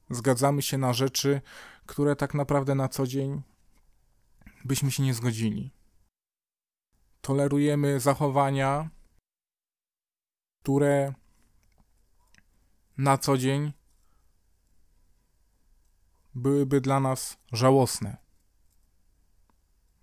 Zgadzamy 0.09 0.61
się 0.61 0.77
na 0.77 0.93
rzeczy, 0.93 1.41
które 1.85 2.15
tak 2.15 2.33
naprawdę 2.33 2.75
na 2.75 2.87
co 2.87 3.07
dzień 3.07 3.41
byśmy 4.65 4.91
się 4.91 5.03
nie 5.03 5.13
zgodzili. 5.13 5.73
Tolerujemy 7.21 7.99
zachowania, 7.99 8.89
które 10.63 11.13
na 12.97 13.17
co 13.17 13.37
dzień 13.37 13.73
byłyby 16.35 16.81
dla 16.81 16.99
nas 16.99 17.37
żałosne. 17.51 18.17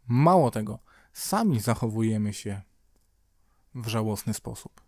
Mało 0.08 0.50
tego, 0.50 0.78
sami 1.12 1.60
zachowujemy 1.60 2.34
się 2.34 2.62
w 3.74 3.88
żałosny 3.88 4.34
sposób. 4.34 4.86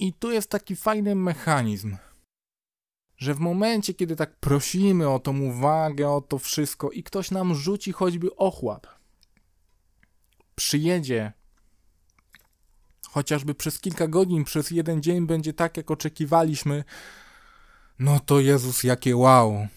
I 0.00 0.12
tu 0.12 0.30
jest 0.30 0.50
taki 0.50 0.76
fajny 0.76 1.14
mechanizm, 1.14 1.96
że 3.16 3.34
w 3.34 3.38
momencie, 3.38 3.94
kiedy 3.94 4.16
tak 4.16 4.36
prosimy 4.36 5.08
o 5.08 5.18
tą 5.18 5.40
uwagę, 5.40 6.10
o 6.10 6.20
to 6.20 6.38
wszystko 6.38 6.90
i 6.90 7.02
ktoś 7.02 7.30
nam 7.30 7.54
rzuci 7.54 7.92
choćby 7.92 8.36
ochłap, 8.36 8.86
przyjedzie 10.54 11.32
chociażby 13.08 13.54
przez 13.54 13.80
kilka 13.80 14.08
godzin, 14.08 14.44
przez 14.44 14.70
jeden 14.70 15.02
dzień 15.02 15.26
będzie 15.26 15.52
tak, 15.52 15.76
jak 15.76 15.90
oczekiwaliśmy, 15.90 16.84
no 17.98 18.20
to 18.20 18.40
Jezus, 18.40 18.84
jakie 18.84 19.16
wow. 19.16 19.68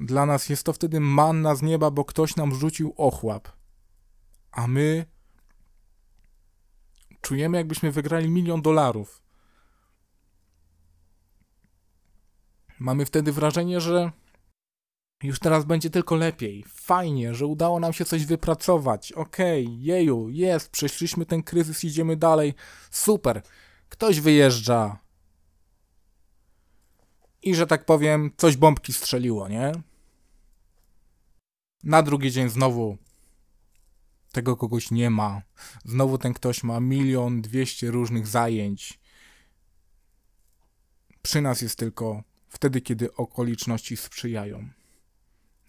Dla 0.00 0.26
nas 0.26 0.48
jest 0.48 0.62
to 0.62 0.72
wtedy 0.72 1.00
manna 1.00 1.54
z 1.54 1.62
nieba, 1.62 1.90
bo 1.90 2.04
ktoś 2.04 2.36
nam 2.36 2.54
rzucił 2.54 2.94
ochłap. 2.96 3.48
A 4.50 4.66
my 4.66 5.06
czujemy, 7.20 7.58
jakbyśmy 7.58 7.92
wygrali 7.92 8.28
milion 8.28 8.62
dolarów. 8.62 9.23
Mamy 12.84 13.06
wtedy 13.06 13.32
wrażenie, 13.32 13.80
że 13.80 14.12
już 15.22 15.38
teraz 15.38 15.64
będzie 15.64 15.90
tylko 15.90 16.16
lepiej. 16.16 16.64
Fajnie, 16.68 17.34
że 17.34 17.46
udało 17.46 17.80
nam 17.80 17.92
się 17.92 18.04
coś 18.04 18.26
wypracować. 18.26 19.12
Okej, 19.12 19.64
okay, 19.66 19.76
jeju, 19.78 20.28
jest, 20.28 20.70
przeszliśmy 20.70 21.26
ten 21.26 21.42
kryzys, 21.42 21.84
idziemy 21.84 22.16
dalej. 22.16 22.54
Super. 22.90 23.42
Ktoś 23.88 24.20
wyjeżdża. 24.20 24.98
I 27.42 27.54
że 27.54 27.66
tak 27.66 27.84
powiem, 27.84 28.30
coś 28.36 28.56
bombki 28.56 28.92
strzeliło, 28.92 29.48
nie? 29.48 29.72
Na 31.84 32.02
drugi 32.02 32.30
dzień 32.30 32.48
znowu 32.48 32.96
tego 34.32 34.56
kogoś 34.56 34.90
nie 34.90 35.10
ma. 35.10 35.42
Znowu 35.84 36.18
ten 36.18 36.34
ktoś 36.34 36.62
ma 36.62 36.80
milion 36.80 37.42
dwieście 37.42 37.90
różnych 37.90 38.26
zajęć. 38.26 39.00
Przy 41.22 41.40
nas 41.40 41.62
jest 41.62 41.78
tylko 41.78 42.33
wtedy, 42.54 42.80
kiedy 42.80 43.14
okoliczności 43.14 43.96
sprzyjają. 43.96 44.68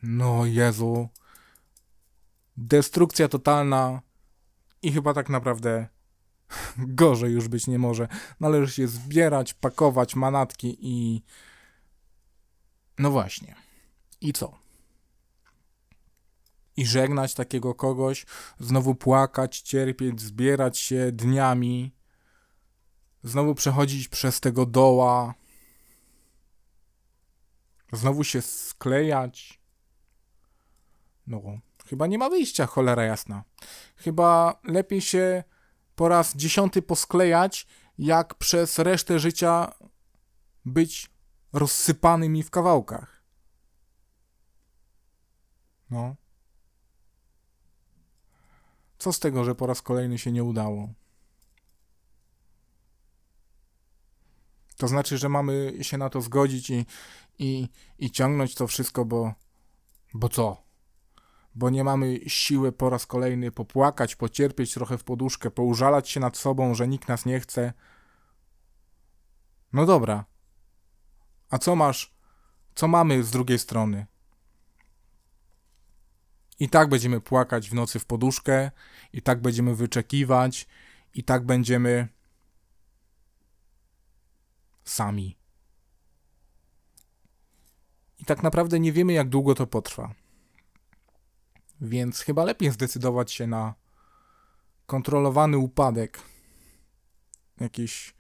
No 0.04 0.46
Jezu. 0.46 1.10
Destrukcja 2.58 3.28
totalna 3.28 4.02
i 4.82 4.92
chyba 4.92 5.14
tak 5.14 5.30
naprawdę 5.30 5.88
gorzej 6.78 7.34
już 7.34 7.48
być 7.48 7.68
nie 7.68 7.80
może. 7.80 8.08
Należy 8.40 8.74
się 8.74 8.88
zbierać, 8.88 9.54
pakować 9.54 10.16
manatki 10.16 10.78
i... 10.82 11.22
No 13.00 13.12
właśnie. 13.12 13.56
I 14.22 14.34
co? 14.34 14.58
I 16.78 16.86
żegnać 16.86 17.34
takiego 17.34 17.74
kogoś, 17.74 18.26
znowu 18.60 18.96
płakać, 18.96 19.62
cierpieć, 19.62 20.22
zbierać 20.22 20.78
się 20.78 21.12
dniami, 21.12 21.96
znowu 23.24 23.56
przechodzić 23.56 24.08
przez 24.08 24.40
tego 24.40 24.66
doła, 24.66 25.34
znowu 27.96 28.24
się 28.24 28.42
sklejać, 28.42 29.60
no, 31.28 31.42
chyba 31.86 32.08
nie 32.08 32.18
ma 32.18 32.30
wyjścia, 32.30 32.66
cholera 32.66 33.04
jasna. 33.04 33.44
Chyba 33.96 34.60
lepiej 34.64 35.02
się 35.02 35.44
po 35.96 36.08
raz 36.10 36.36
dziesiąty 36.36 36.82
posklejać, 36.82 37.68
jak 37.98 38.36
przez 38.36 38.80
resztę 38.80 39.20
życia 39.20 39.74
być 40.66 41.10
rozsypanym 41.54 42.44
w 42.44 42.50
kawałkach. 42.50 43.24
No. 45.90 46.16
Co 48.98 49.14
z 49.14 49.20
tego, 49.20 49.44
że 49.44 49.56
po 49.56 49.68
raz 49.68 49.82
kolejny 49.82 50.18
się 50.18 50.32
nie 50.32 50.44
udało? 50.44 50.90
To 54.78 54.88
znaczy, 54.88 55.18
że 55.18 55.30
mamy 55.30 55.74
się 55.82 55.98
na 55.98 56.10
to 56.10 56.22
zgodzić 56.22 56.70
i, 56.70 56.86
i, 57.40 57.70
i 58.00 58.12
ciągnąć 58.12 58.56
to 58.56 58.68
wszystko, 58.68 59.06
bo. 59.06 59.34
Bo 60.14 60.30
co? 60.30 60.66
bo 61.56 61.70
nie 61.70 61.84
mamy 61.84 62.20
siły 62.28 62.72
po 62.72 62.90
raz 62.90 63.06
kolejny 63.06 63.52
popłakać, 63.52 64.16
pocierpieć 64.16 64.74
trochę 64.74 64.98
w 64.98 65.04
poduszkę, 65.04 65.52
poużalać 65.52 66.10
się 66.10 66.20
nad 66.20 66.38
sobą, 66.38 66.76
że 66.76 66.88
nikt 66.88 67.08
nas 67.08 67.26
nie 67.26 67.40
chce. 67.40 67.74
No 69.74 69.86
dobra. 69.86 70.26
A 71.50 71.58
co 71.58 71.76
masz? 71.76 72.16
Co 72.76 72.88
mamy 72.88 73.24
z 73.24 73.32
drugiej 73.32 73.60
strony? 73.60 74.06
I 76.60 76.70
tak 76.70 76.90
będziemy 76.90 77.22
płakać 77.22 77.70
w 77.70 77.74
nocy 77.74 78.00
w 78.00 78.06
poduszkę, 78.06 78.72
i 79.14 79.22
tak 79.22 79.42
będziemy 79.42 79.76
wyczekiwać, 79.76 80.68
i 81.14 81.24
tak 81.24 81.46
będziemy 81.46 82.08
sami. 84.84 85.38
I 88.26 88.28
tak 88.28 88.44
naprawdę 88.44 88.80
nie 88.80 88.92
wiemy, 88.92 89.14
jak 89.14 89.30
długo 89.30 89.56
to 89.56 89.68
potrwa. 89.68 90.14
Więc 91.82 92.20
chyba 92.20 92.44
lepiej 92.44 92.72
zdecydować 92.72 93.32
się 93.32 93.48
na 93.48 93.74
kontrolowany 94.86 95.58
upadek, 95.58 96.22
jakiś 97.60 98.16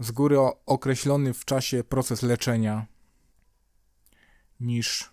z 0.00 0.10
góry 0.10 0.36
określony 0.66 1.34
w 1.34 1.44
czasie 1.44 1.84
proces 1.84 2.22
leczenia, 2.22 2.86
niż 4.60 5.10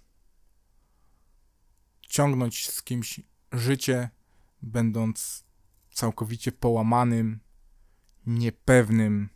ciągnąć 2.01 2.69
z 2.69 2.83
kimś 2.83 3.19
życie, 3.51 4.09
będąc 4.61 5.43
całkowicie 5.93 6.51
połamanym, 6.51 7.39
niepewnym, 8.25 9.29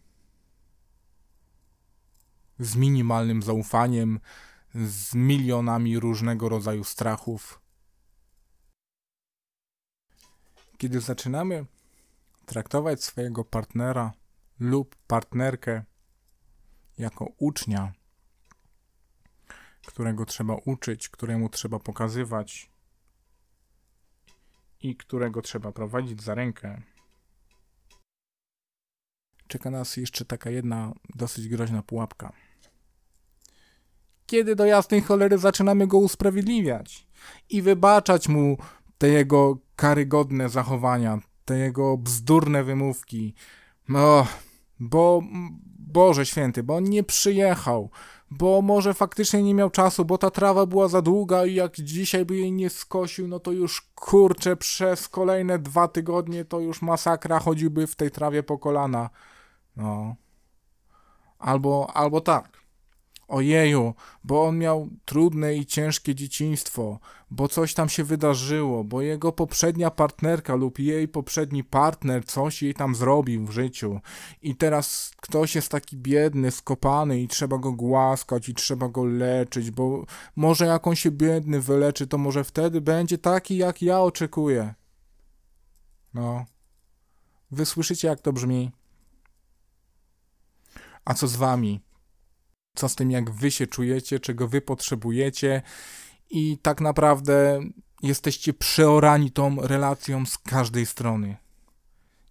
z 2.59 2.75
minimalnym 2.75 3.43
zaufaniem, 3.43 4.19
z 4.75 5.15
milionami 5.15 5.99
różnego 5.99 6.49
rodzaju 6.49 6.83
strachów 6.83 7.61
Kiedy 10.81 10.99
zaczynamy 11.01 11.65
traktować 12.45 13.03
swojego 13.03 13.45
partnera 13.45 14.13
lub 14.59 14.95
partnerkę 14.95 15.83
jako 16.97 17.25
ucznia, 17.37 17.93
którego 19.85 20.25
trzeba 20.25 20.55
uczyć, 20.65 21.09
któremu 21.09 21.49
trzeba 21.49 21.79
pokazywać 21.79 22.71
i 24.79 24.95
którego 24.95 25.41
trzeba 25.41 25.71
prowadzić 25.71 26.23
za 26.23 26.35
rękę, 26.35 26.81
czeka 29.47 29.69
nas 29.69 29.97
jeszcze 29.97 30.25
taka 30.25 30.49
jedna 30.49 30.93
dosyć 31.15 31.47
groźna 31.47 31.83
pułapka. 31.83 32.33
Kiedy 34.31 34.55
do 34.55 34.65
jasnej 34.65 35.01
cholery 35.01 35.37
zaczynamy 35.37 35.87
go 35.87 35.97
usprawiedliwiać 35.97 37.07
i 37.49 37.61
wybaczać 37.61 38.27
mu 38.27 38.57
te 38.97 39.09
jego 39.09 39.57
karygodne 39.75 40.49
zachowania, 40.49 41.19
te 41.45 41.57
jego 41.57 41.97
bzdurne 41.97 42.63
wymówki. 42.63 43.33
No, 43.89 44.27
bo 44.79 45.21
Boże 45.79 46.25
święty, 46.25 46.63
bo 46.63 46.75
on 46.75 46.83
nie 46.83 47.03
przyjechał, 47.03 47.89
bo 48.29 48.61
może 48.61 48.93
faktycznie 48.93 49.43
nie 49.43 49.53
miał 49.53 49.69
czasu, 49.69 50.05
bo 50.05 50.17
ta 50.17 50.29
trawa 50.29 50.65
była 50.65 50.87
za 50.87 51.01
długa 51.01 51.45
i 51.45 51.53
jak 51.53 51.75
dzisiaj 51.75 52.25
by 52.25 52.35
jej 52.35 52.51
nie 52.51 52.69
skosił, 52.69 53.27
no 53.27 53.39
to 53.39 53.51
już 53.51 53.81
kurczę 53.95 54.55
przez 54.55 55.07
kolejne 55.07 55.59
dwa 55.59 55.87
tygodnie 55.87 56.45
to 56.45 56.59
już 56.59 56.81
masakra 56.81 57.39
chodziłby 57.39 57.87
w 57.87 57.95
tej 57.95 58.11
trawie 58.11 58.43
po 58.43 58.57
kolana. 58.57 59.09
No. 59.75 60.15
Albo, 61.39 61.91
albo 61.93 62.21
tak. 62.21 62.61
Ojeju, 63.31 63.93
bo 64.23 64.45
on 64.45 64.57
miał 64.57 64.89
trudne 65.05 65.55
i 65.55 65.65
ciężkie 65.65 66.15
dzieciństwo, 66.15 66.99
bo 67.31 67.47
coś 67.47 67.73
tam 67.73 67.89
się 67.89 68.03
wydarzyło, 68.03 68.83
bo 68.83 69.01
jego 69.01 69.31
poprzednia 69.31 69.91
partnerka 69.91 70.55
lub 70.55 70.79
jej 70.79 71.07
poprzedni 71.07 71.63
partner 71.63 72.25
coś 72.25 72.63
jej 72.63 72.73
tam 72.73 72.95
zrobił 72.95 73.45
w 73.45 73.51
życiu 73.51 73.99
i 74.41 74.55
teraz 74.55 75.11
ktoś 75.21 75.55
jest 75.55 75.69
taki 75.69 75.97
biedny, 75.97 76.51
skopany 76.51 77.21
i 77.21 77.27
trzeba 77.27 77.57
go 77.57 77.71
głaskać 77.71 78.49
i 78.49 78.53
trzeba 78.53 78.87
go 78.89 79.05
leczyć, 79.05 79.71
bo 79.71 80.05
może 80.35 80.65
jak 80.65 80.87
on 80.87 80.95
się 80.95 81.11
biedny 81.11 81.61
wyleczy, 81.61 82.07
to 82.07 82.17
może 82.17 82.43
wtedy 82.43 82.81
będzie 82.81 83.17
taki, 83.17 83.57
jak 83.57 83.81
ja 83.81 84.01
oczekuję. 84.01 84.73
No. 86.13 86.45
Wy 87.51 87.65
słyszycie, 87.65 88.07
jak 88.07 88.21
to 88.21 88.33
brzmi? 88.33 88.71
A 91.05 91.13
co 91.13 91.27
z 91.27 91.35
wami? 91.35 91.81
Co 92.75 92.89
z 92.89 92.95
tym, 92.95 93.11
jak 93.11 93.31
wy 93.31 93.51
się 93.51 93.67
czujecie, 93.67 94.19
czego 94.19 94.47
wy 94.47 94.61
potrzebujecie? 94.61 95.61
I 96.29 96.57
tak 96.57 96.81
naprawdę 96.81 97.61
jesteście 98.03 98.53
przeorani 98.53 99.31
tą 99.31 99.55
relacją 99.55 100.25
z 100.25 100.37
każdej 100.37 100.85
strony. 100.85 101.37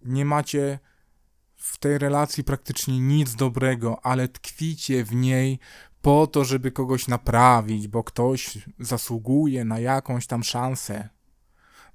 Nie 0.04 0.24
macie 0.24 0.78
w 1.56 1.78
tej 1.78 1.98
relacji 1.98 2.44
praktycznie 2.44 3.00
nic 3.00 3.34
dobrego, 3.34 4.06
ale 4.06 4.28
tkwicie 4.28 5.04
w 5.04 5.14
niej 5.14 5.58
po 6.02 6.26
to, 6.26 6.44
żeby 6.44 6.72
kogoś 6.72 7.08
naprawić, 7.08 7.88
bo 7.88 8.04
ktoś 8.04 8.58
zasługuje 8.78 9.64
na 9.64 9.78
jakąś 9.78 10.26
tam 10.26 10.44
szansę 10.44 11.08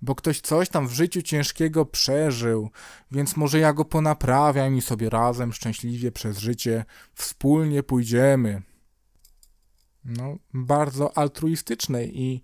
bo 0.01 0.15
ktoś 0.15 0.41
coś 0.41 0.69
tam 0.69 0.88
w 0.88 0.93
życiu 0.93 1.21
ciężkiego 1.21 1.86
przeżył, 1.86 2.69
więc 3.12 3.38
może 3.38 3.60
ja 3.60 3.73
go 3.73 3.86
ponaprawiam 3.86 4.75
i 4.75 4.81
sobie 4.81 5.10
razem 5.10 5.53
szczęśliwie 5.53 6.12
przez 6.12 6.38
życie 6.38 6.86
wspólnie 7.13 7.84
pójdziemy. 7.84 8.62
No, 10.05 10.38
bardzo 10.53 11.17
altruistyczne 11.17 12.05
i, 12.05 12.41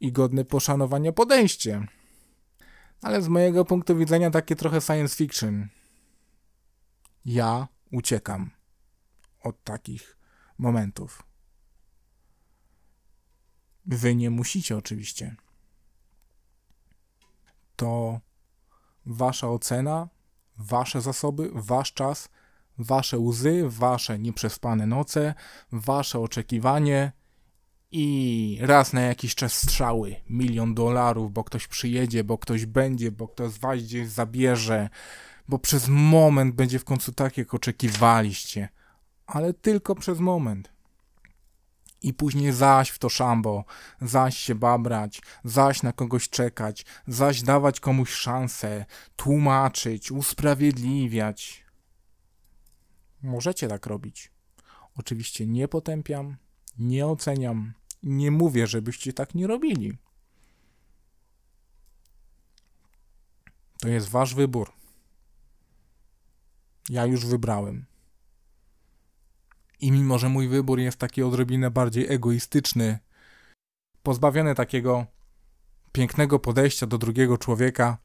i 0.00 0.12
godne 0.12 0.44
poszanowania 0.44 1.12
podejście. 1.12 1.86
Ale 3.02 3.22
z 3.22 3.28
mojego 3.28 3.64
punktu 3.64 3.96
widzenia 3.96 4.30
takie 4.30 4.56
trochę 4.56 4.80
science 4.80 5.16
fiction. 5.16 5.68
Ja 7.24 7.68
uciekam 7.90 8.50
od 9.40 9.64
takich 9.64 10.16
momentów. 10.58 11.22
Wy 13.86 14.14
nie 14.14 14.30
musicie 14.30 14.76
oczywiście 14.76 15.36
to 17.76 18.20
wasza 19.06 19.48
ocena, 19.48 20.08
wasze 20.58 21.00
zasoby, 21.00 21.50
wasz 21.54 21.92
czas, 21.92 22.28
wasze 22.78 23.18
łzy, 23.18 23.64
wasze 23.66 24.18
nieprzespane 24.18 24.86
noce, 24.86 25.34
wasze 25.72 26.20
oczekiwanie 26.20 27.12
i 27.90 28.58
raz 28.60 28.92
na 28.92 29.00
jakiś 29.00 29.34
czas 29.34 29.52
strzały, 29.52 30.16
milion 30.30 30.74
dolarów, 30.74 31.32
bo 31.32 31.44
ktoś 31.44 31.66
przyjedzie, 31.66 32.24
bo 32.24 32.38
ktoś 32.38 32.66
będzie, 32.66 33.12
bo 33.12 33.28
ktoś 33.28 33.52
z 33.52 33.58
was 33.58 33.82
gdzieś 33.82 34.08
zabierze, 34.08 34.88
bo 35.48 35.58
przez 35.58 35.88
moment 35.88 36.54
będzie 36.54 36.78
w 36.78 36.84
końcu 36.84 37.12
tak, 37.12 37.38
jak 37.38 37.54
oczekiwaliście, 37.54 38.68
ale 39.26 39.54
tylko 39.54 39.94
przez 39.94 40.18
moment 40.20 40.73
i 42.04 42.14
później 42.14 42.52
zaś 42.52 42.90
w 42.90 42.98
to 42.98 43.08
szambo, 43.08 43.64
zaś 44.00 44.36
się 44.38 44.54
babrać, 44.54 45.22
zaś 45.44 45.82
na 45.82 45.92
kogoś 45.92 46.28
czekać, 46.28 46.86
zaś 47.06 47.42
dawać 47.42 47.80
komuś 47.80 48.10
szansę, 48.10 48.84
tłumaczyć, 49.16 50.10
usprawiedliwiać. 50.12 51.64
Możecie 53.22 53.68
tak 53.68 53.86
robić. 53.86 54.32
Oczywiście 54.96 55.46
nie 55.46 55.68
potępiam, 55.68 56.36
nie 56.78 57.06
oceniam, 57.06 57.72
nie 58.02 58.30
mówię, 58.30 58.66
żebyście 58.66 59.12
tak 59.12 59.34
nie 59.34 59.46
robili. 59.46 59.98
To 63.80 63.88
jest 63.88 64.08
wasz 64.08 64.34
wybór. 64.34 64.72
Ja 66.88 67.06
już 67.06 67.26
wybrałem. 67.26 67.93
I 69.84 69.92
mimo, 69.92 70.18
że 70.18 70.28
mój 70.28 70.48
wybór 70.48 70.78
jest 70.78 70.98
taki 70.98 71.22
odrobinę 71.22 71.70
bardziej 71.70 72.12
egoistyczny, 72.12 72.98
pozbawiony 74.02 74.54
takiego 74.54 75.06
pięknego 75.92 76.38
podejścia 76.38 76.86
do 76.86 76.98
drugiego 76.98 77.38
człowieka, 77.38 77.98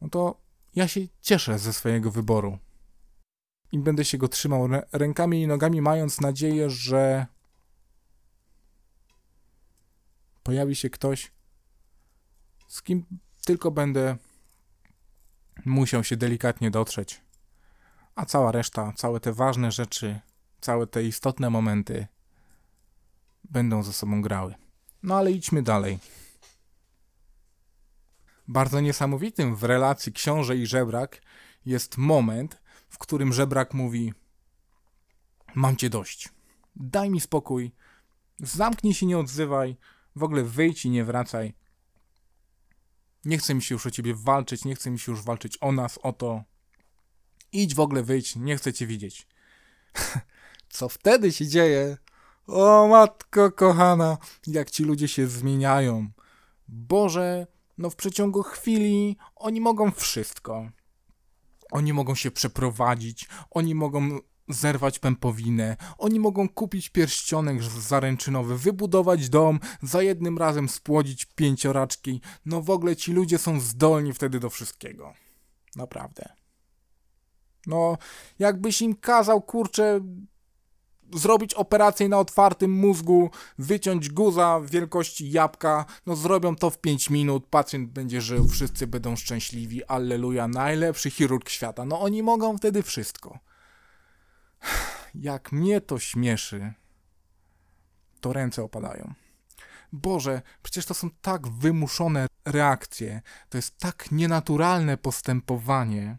no 0.00 0.08
to 0.08 0.40
ja 0.74 0.88
się 0.88 1.00
cieszę 1.20 1.58
ze 1.58 1.72
swojego 1.72 2.10
wyboru. 2.10 2.58
I 3.72 3.78
będę 3.78 4.04
się 4.04 4.18
go 4.18 4.28
trzymał 4.28 4.68
rękami 4.92 5.42
i 5.42 5.46
nogami, 5.46 5.82
mając 5.82 6.20
nadzieję, 6.20 6.70
że 6.70 7.26
pojawi 10.42 10.76
się 10.76 10.90
ktoś, 10.90 11.32
z 12.68 12.82
kim 12.82 13.06
tylko 13.46 13.70
będę 13.70 14.16
musiał 15.64 16.04
się 16.04 16.16
delikatnie 16.16 16.70
dotrzeć 16.70 17.27
a 18.18 18.26
cała 18.26 18.52
reszta, 18.52 18.92
całe 18.96 19.20
te 19.20 19.32
ważne 19.32 19.72
rzeczy, 19.72 20.20
całe 20.60 20.86
te 20.86 21.04
istotne 21.04 21.50
momenty 21.50 22.06
będą 23.44 23.82
ze 23.82 23.92
sobą 23.92 24.22
grały. 24.22 24.54
No 25.02 25.16
ale 25.16 25.32
idźmy 25.32 25.62
dalej. 25.62 25.98
Bardzo 28.48 28.80
niesamowitym 28.80 29.56
w 29.56 29.64
relacji 29.64 30.12
książę 30.12 30.56
i 30.56 30.66
żebrak 30.66 31.22
jest 31.66 31.98
moment, 31.98 32.62
w 32.88 32.98
którym 32.98 33.32
żebrak 33.32 33.74
mówi: 33.74 34.14
Mam 35.54 35.76
cię 35.76 35.90
dość. 35.90 36.28
Daj 36.76 37.10
mi 37.10 37.20
spokój. 37.20 37.72
Zamknij 38.38 38.94
się, 38.94 39.06
nie 39.06 39.18
odzywaj. 39.18 39.76
W 40.16 40.22
ogóle 40.22 40.42
wyjdź 40.42 40.84
i 40.84 40.90
nie 40.90 41.04
wracaj. 41.04 41.54
Nie 43.24 43.38
chce 43.38 43.54
mi 43.54 43.62
się 43.62 43.74
już 43.74 43.86
o 43.86 43.90
ciebie 43.90 44.14
walczyć, 44.14 44.64
nie 44.64 44.74
chce 44.74 44.90
mi 44.90 44.98
się 44.98 45.12
już 45.12 45.22
walczyć 45.22 45.58
o 45.60 45.72
nas, 45.72 45.98
o 46.02 46.12
to. 46.12 46.44
Idź 47.52 47.74
w 47.74 47.80
ogóle, 47.80 48.02
wyjdź, 48.02 48.36
nie 48.36 48.56
chcę 48.56 48.72
cię 48.72 48.86
widzieć. 48.86 49.26
Co 50.70 50.88
wtedy 50.88 51.32
się 51.32 51.46
dzieje? 51.46 51.96
O 52.46 52.88
matko 52.88 53.52
kochana, 53.52 54.18
jak 54.46 54.70
ci 54.70 54.84
ludzie 54.84 55.08
się 55.08 55.26
zmieniają. 55.26 56.08
Boże, 56.68 57.46
no 57.78 57.90
w 57.90 57.96
przeciągu 57.96 58.42
chwili 58.42 59.16
oni 59.36 59.60
mogą 59.60 59.90
wszystko. 59.90 60.70
Oni 61.70 61.92
mogą 61.92 62.14
się 62.14 62.30
przeprowadzić, 62.30 63.28
oni 63.50 63.74
mogą 63.74 64.18
zerwać 64.48 64.98
pępowinę, 64.98 65.76
oni 65.98 66.20
mogą 66.20 66.48
kupić 66.48 66.88
pierścionek 66.88 67.62
zaręczynowy, 67.62 68.58
wybudować 68.58 69.28
dom, 69.28 69.60
za 69.82 70.02
jednym 70.02 70.38
razem 70.38 70.68
spłodzić 70.68 71.24
pięcioraczki. 71.24 72.20
No 72.46 72.62
w 72.62 72.70
ogóle 72.70 72.96
ci 72.96 73.12
ludzie 73.12 73.38
są 73.38 73.60
zdolni 73.60 74.12
wtedy 74.12 74.40
do 74.40 74.50
wszystkiego. 74.50 75.14
Naprawdę. 75.76 76.28
No, 77.68 77.98
jakbyś 78.38 78.82
im 78.82 78.96
kazał, 78.96 79.42
kurczę, 79.42 80.00
zrobić 81.14 81.54
operację 81.54 82.08
na 82.08 82.18
otwartym 82.18 82.70
mózgu, 82.70 83.30
wyciąć 83.58 84.10
guza 84.10 84.60
wielkości 84.64 85.30
jabłka, 85.30 85.84
no 86.06 86.16
zrobią 86.16 86.56
to 86.56 86.70
w 86.70 86.78
5 86.78 87.10
minut, 87.10 87.46
pacjent 87.46 87.90
będzie 87.90 88.20
żył, 88.20 88.48
wszyscy 88.48 88.86
będą 88.86 89.16
szczęśliwi, 89.16 89.84
alleluja, 89.84 90.48
najlepszy 90.48 91.10
chirurg 91.10 91.48
świata. 91.48 91.84
No 91.84 92.00
oni 92.00 92.22
mogą 92.22 92.58
wtedy 92.58 92.82
wszystko. 92.82 93.38
Jak 95.14 95.52
mnie 95.52 95.80
to 95.80 95.98
śmieszy, 95.98 96.72
to 98.20 98.32
ręce 98.32 98.62
opadają. 98.62 99.14
Boże, 99.92 100.42
przecież 100.62 100.86
to 100.86 100.94
są 100.94 101.10
tak 101.22 101.48
wymuszone 101.48 102.26
reakcje, 102.44 103.22
to 103.48 103.58
jest 103.58 103.78
tak 103.78 104.12
nienaturalne 104.12 104.96
postępowanie. 104.96 106.16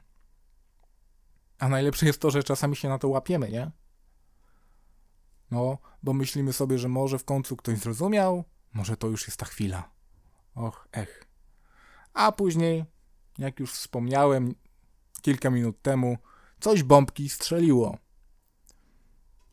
A 1.60 1.70
najlepsze 1.70 2.06
jest 2.06 2.22
to, 2.22 2.32
że 2.32 2.44
czasami 2.44 2.76
się 2.76 2.90
na 2.90 2.98
to 2.98 3.08
łapiemy, 3.08 3.50
nie? 3.52 3.72
No, 5.52 5.78
bo 6.04 6.14
myślimy 6.14 6.54
sobie, 6.54 6.78
że 6.78 6.88
może 6.88 7.20
w 7.20 7.26
końcu 7.26 7.56
ktoś 7.56 7.78
zrozumiał, 7.78 8.44
może 8.74 8.98
to 8.98 9.08
już 9.08 9.28
jest 9.28 9.38
ta 9.38 9.46
chwila. 9.46 9.90
Och, 10.56 10.88
ech. 10.92 11.24
A 12.14 12.32
później, 12.32 12.86
jak 13.38 13.60
już 13.60 13.74
wspomniałem 13.74 14.56
kilka 15.22 15.50
minut 15.50 15.82
temu, 15.82 16.18
coś 16.60 16.84
bombki 16.84 17.30
strzeliło. 17.30 17.98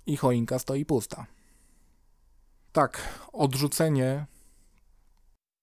I 0.06 0.16
choinka 0.16 0.58
stoi 0.58 0.84
pusta. 0.84 1.26
Tak, 2.72 3.20
odrzucenie 3.32 4.26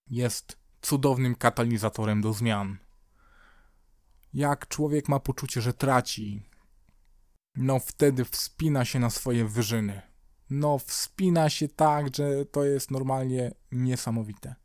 jest 0.10 0.58
cudownym 0.82 1.36
katalizatorem 1.36 2.22
do 2.22 2.34
zmian 2.34 2.78
jak 4.34 4.68
człowiek 4.68 5.10
ma 5.10 5.20
poczucie, 5.20 5.62
że 5.62 5.74
traci, 5.74 6.50
no 7.56 7.80
wtedy 7.80 8.26
wspina 8.26 8.86
się 8.86 9.00
na 9.00 9.10
swoje 9.10 9.46
wyżyny. 9.46 10.02
No 10.50 10.80
wspina 10.80 11.50
się 11.50 11.68
tak, 11.68 12.16
że 12.16 12.46
to 12.46 12.64
jest 12.64 12.92
normalnie 12.92 13.52
niesamowite. 13.72 14.56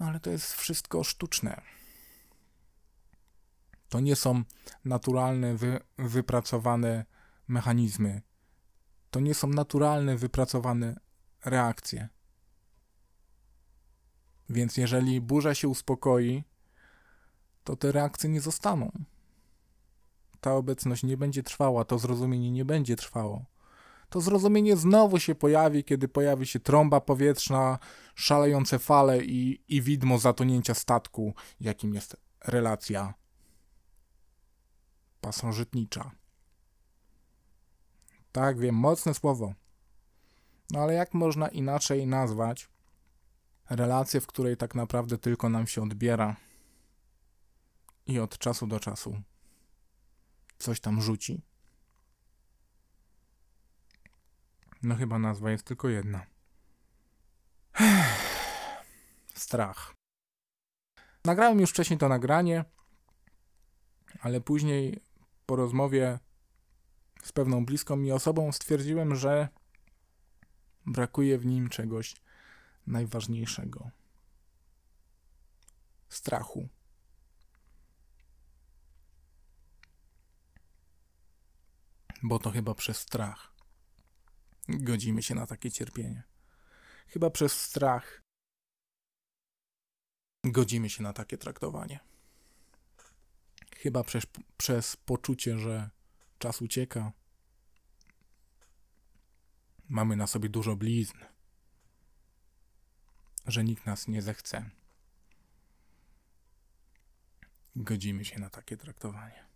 No 0.00 0.06
ale 0.06 0.20
to 0.20 0.30
jest 0.30 0.52
wszystko 0.52 1.04
sztuczne. 1.04 1.60
To 3.88 4.00
nie 4.00 4.16
są 4.16 4.42
naturalne, 4.84 5.54
wy, 5.56 5.80
wypracowane 5.98 7.04
mechanizmy. 7.48 8.22
To 9.10 9.20
nie 9.20 9.34
są 9.34 9.48
naturalne, 9.48 10.16
wypracowane 10.16 11.00
reakcje. 11.44 12.08
Więc 14.48 14.76
jeżeli 14.76 15.20
burza 15.20 15.54
się 15.54 15.68
uspokoi, 15.68 16.44
to 17.70 17.76
te 17.76 17.92
reakcje 17.92 18.30
nie 18.30 18.40
zostaną. 18.40 18.92
Ta 20.40 20.54
obecność 20.54 21.02
nie 21.02 21.16
będzie 21.16 21.42
trwała, 21.42 21.84
to 21.84 21.98
zrozumienie 21.98 22.50
nie 22.50 22.64
będzie 22.64 22.96
trwało. 22.96 23.44
To 24.08 24.20
zrozumienie 24.20 24.76
znowu 24.76 25.18
się 25.18 25.34
pojawi, 25.34 25.84
kiedy 25.84 26.08
pojawi 26.08 26.46
się 26.46 26.60
trąba 26.60 27.00
powietrzna, 27.00 27.78
szalejące 28.14 28.78
fale 28.78 29.24
i, 29.24 29.60
i 29.68 29.82
widmo 29.82 30.18
zatonięcia 30.18 30.74
statku, 30.74 31.34
jakim 31.60 31.94
jest 31.94 32.16
relacja 32.44 33.14
pasożytnicza. 35.20 36.10
Tak, 38.32 38.58
wiem, 38.58 38.74
mocne 38.74 39.14
słowo. 39.14 39.54
No 40.70 40.80
ale 40.80 40.94
jak 40.94 41.14
można 41.14 41.48
inaczej 41.48 42.06
nazwać 42.06 42.68
relację, 43.68 44.20
w 44.20 44.26
której 44.26 44.56
tak 44.56 44.74
naprawdę 44.74 45.18
tylko 45.18 45.48
nam 45.48 45.66
się 45.66 45.82
odbiera 45.82 46.36
i 48.06 48.18
od 48.18 48.38
czasu 48.38 48.66
do 48.66 48.80
czasu 48.80 49.22
coś 50.58 50.80
tam 50.80 51.02
rzuci? 51.02 51.42
No 54.82 54.96
chyba 54.96 55.18
nazwa 55.18 55.50
jest 55.50 55.64
tylko 55.64 55.88
jedna. 55.88 56.26
Strach. 59.34 59.94
Nagrałem 61.24 61.60
już 61.60 61.70
wcześniej 61.70 61.98
to 61.98 62.08
nagranie, 62.08 62.64
ale 64.20 64.40
później 64.40 65.02
po 65.46 65.56
rozmowie 65.56 66.18
z 67.22 67.32
pewną 67.32 67.66
bliską 67.66 67.96
mi 67.96 68.12
osobą 68.12 68.52
stwierdziłem, 68.52 69.16
że 69.16 69.48
brakuje 70.86 71.38
w 71.38 71.46
nim 71.46 71.68
czegoś 71.68 72.16
najważniejszego 72.86 73.90
strachu. 76.08 76.68
Bo 82.22 82.38
to 82.38 82.50
chyba 82.50 82.74
przez 82.74 82.98
strach 82.98 83.52
godzimy 84.68 85.22
się 85.22 85.34
na 85.34 85.46
takie 85.46 85.70
cierpienie. 85.70 86.22
Chyba 87.08 87.30
przez 87.30 87.52
strach 87.52 88.22
godzimy 90.44 90.90
się 90.90 91.02
na 91.02 91.12
takie 91.12 91.38
traktowanie. 91.38 92.00
Chyba 93.76 94.04
przez, 94.04 94.24
przez 94.56 94.96
poczucie, 94.96 95.58
że 95.58 95.90
czas 96.38 96.62
ucieka. 96.62 97.12
Mamy 99.88 100.16
na 100.16 100.26
sobie 100.26 100.48
dużo 100.48 100.76
blizn, 100.76 101.18
że 103.46 103.64
nikt 103.64 103.86
nas 103.86 104.08
nie 104.08 104.22
zechce. 104.22 104.70
Godzimy 107.76 108.24
się 108.24 108.38
na 108.38 108.50
takie 108.50 108.76
traktowanie. 108.76 109.49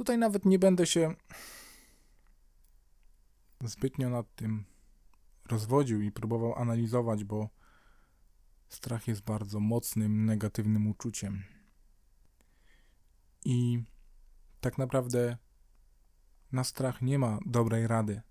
Tutaj 0.00 0.18
nawet 0.18 0.44
nie 0.44 0.58
będę 0.58 0.86
się 0.86 1.14
zbytnio 3.64 4.10
nad 4.10 4.34
tym 4.34 4.64
rozwodził 5.48 6.02
i 6.02 6.12
próbował 6.12 6.54
analizować, 6.54 7.24
bo 7.24 7.48
strach 8.68 9.08
jest 9.08 9.22
bardzo 9.22 9.60
mocnym, 9.60 10.24
negatywnym 10.24 10.86
uczuciem. 10.86 11.44
I 13.44 13.82
tak 14.60 14.78
naprawdę 14.78 15.36
na 16.52 16.64
strach 16.64 17.02
nie 17.02 17.18
ma 17.18 17.38
dobrej 17.46 17.86
rady. 17.86 18.22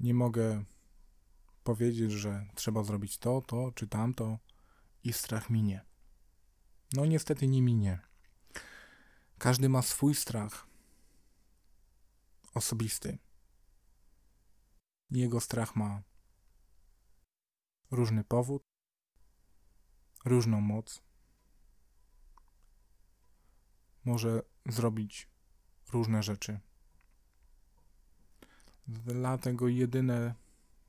Nie 0.00 0.14
mogę 0.14 0.64
powiedzieć, 1.64 2.12
że 2.12 2.46
trzeba 2.54 2.84
zrobić 2.84 3.18
to, 3.18 3.42
to 3.46 3.72
czy 3.74 3.88
tamto 3.88 4.38
i 5.04 5.12
strach 5.12 5.50
minie. 5.50 5.91
No 6.92 7.06
niestety 7.06 7.48
nie 7.48 7.62
minie. 7.62 7.98
Każdy 9.38 9.68
ma 9.68 9.82
swój 9.82 10.14
strach 10.14 10.66
osobisty. 12.54 13.18
Jego 15.10 15.40
strach 15.40 15.76
ma 15.76 16.02
różny 17.90 18.24
powód, 18.24 18.62
różną 20.24 20.60
moc 20.60 21.02
może 24.04 24.42
zrobić 24.66 25.28
różne 25.92 26.22
rzeczy. 26.22 26.60
Dlatego 28.86 29.68
jedyne, 29.68 30.34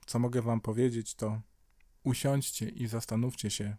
co 0.06 0.20
mogę 0.20 0.42
Wam 0.42 0.62
powiedzieć, 0.62 1.16
to 1.16 1.42
usiądźcie 2.04 2.70
i 2.70 2.88
zastanówcie 2.88 3.50
się, 3.52 3.78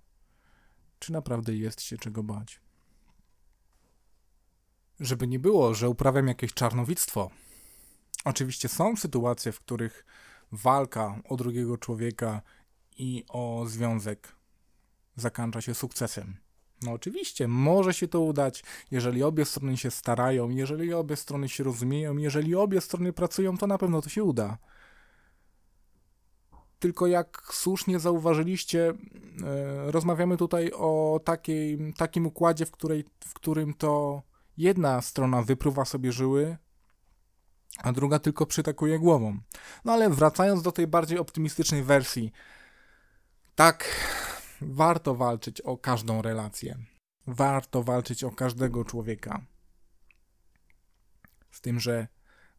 czy 1.05 1.12
naprawdę 1.12 1.55
jest 1.55 1.83
się 1.83 1.99
czego 1.99 2.23
bać. 2.23 2.61
Żeby 5.01 5.27
nie 5.27 5.38
było, 5.38 5.75
że 5.75 5.88
uprawiam 5.88 6.29
jakieś 6.29 6.55
czarnowictwo. 6.55 7.31
Oczywiście 8.25 8.69
są 8.69 8.97
sytuacje, 8.97 9.53
w 9.53 9.61
których 9.61 10.05
walka 10.53 11.21
o 11.29 11.37
drugiego 11.37 11.79
człowieka 11.79 12.43
i 12.99 13.25
o 13.29 13.64
związek 13.67 14.37
zakończa 15.17 15.61
się 15.61 15.75
sukcesem. 15.75 16.37
No 16.83 16.93
oczywiście, 16.93 17.49
może 17.49 17.95
się 17.95 18.09
to 18.09 18.21
udać, 18.21 18.64
jeżeli 18.90 19.23
obie 19.23 19.45
strony 19.45 19.77
się 19.77 19.90
starają, 19.90 20.49
jeżeli 20.49 20.95
obie 20.95 21.17
strony 21.17 21.49
się 21.49 21.64
rozumieją, 21.64 22.17
jeżeli 22.17 22.55
obie 22.55 22.81
strony 22.81 23.12
pracują, 23.12 23.59
to 23.59 23.67
na 23.67 23.79
pewno 23.79 24.03
to 24.03 24.09
się 24.09 24.25
uda. 24.25 24.59
Tylko 26.85 27.07
jak 27.07 27.42
słusznie 27.53 28.01
zauważyliście, 28.01 28.88
e, 28.88 28.94
rozmawiamy 29.92 30.37
tutaj 30.37 30.73
o 30.73 31.20
takiej, 31.25 31.94
takim 31.97 32.27
układzie, 32.27 32.66
w, 32.66 32.70
której, 32.70 33.05
w 33.25 33.35
którym 33.35 33.75
to 33.75 34.23
jedna 34.57 35.03
strona 35.03 35.42
wypruwa 35.42 35.85
sobie 35.85 36.12
żyły, 36.12 36.57
a 37.79 37.92
druga 37.92 38.18
tylko 38.18 38.47
przytakuje 38.47 38.99
głową. 38.99 39.38
No 39.85 39.92
ale 39.92 40.11
wracając 40.11 40.62
do 40.62 40.73
tej 40.73 40.87
bardziej 40.87 41.18
optymistycznej 41.18 41.83
wersji, 41.83 42.33
tak, 43.55 43.85
warto 44.61 45.14
walczyć 45.14 45.61
o 45.61 45.77
każdą 45.77 46.23
relację. 46.23 46.79
Warto 47.27 47.83
walczyć 47.83 48.25
o 48.25 48.31
każdego 48.31 48.85
człowieka. 48.85 49.40
Z 51.51 51.61
tym, 51.61 51.81
że 51.81 52.09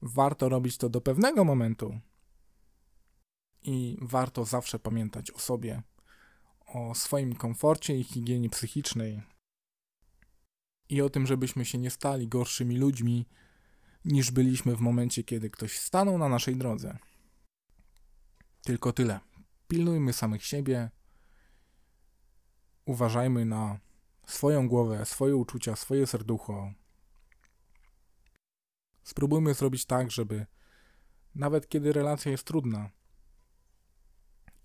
warto 0.02 0.50
robić 0.50 0.78
to 0.78 0.90
do 0.90 1.02
pewnego 1.02 1.44
momentu 1.44 2.00
i 3.66 3.98
warto 4.02 4.46
zawsze 4.46 4.80
pamiętać 4.80 5.32
o 5.32 5.40
sobie, 5.40 5.82
o 6.66 6.96
swoim 6.96 7.36
komforcie 7.36 7.98
i 7.98 8.04
higienie 8.04 8.50
psychicznej 8.50 9.22
i 10.90 11.02
o 11.02 11.10
tym, 11.10 11.28
żebyśmy 11.28 11.66
się 11.66 11.78
nie 11.78 11.90
stali 11.90 12.28
gorszymi 12.28 12.78
ludźmi 12.78 13.26
niż 14.06 14.32
byliśmy 14.32 14.76
w 14.76 14.80
momencie, 14.80 15.24
kiedy 15.24 15.50
ktoś 15.50 15.80
stanął 15.80 16.18
na 16.18 16.30
naszej 16.30 16.56
drodze. 16.56 16.98
Tylko 18.62 18.94
tyle. 18.94 19.20
Pilnujmy 19.68 20.14
samych 20.14 20.46
siebie, 20.46 20.90
uważajmy 22.86 23.46
na 23.46 23.80
swoją 24.28 24.68
głowę, 24.68 25.06
swoje 25.06 25.36
uczucia, 25.36 25.76
swoje 25.76 26.08
serducho. 26.08 26.74
Spróbujmy 29.04 29.54
zrobić 29.54 29.86
tak, 29.86 30.12
żeby 30.12 30.46
nawet 31.36 31.70
kiedy 31.70 31.94
relacja 31.94 32.32
jest 32.32 32.44
trudna 32.44 32.90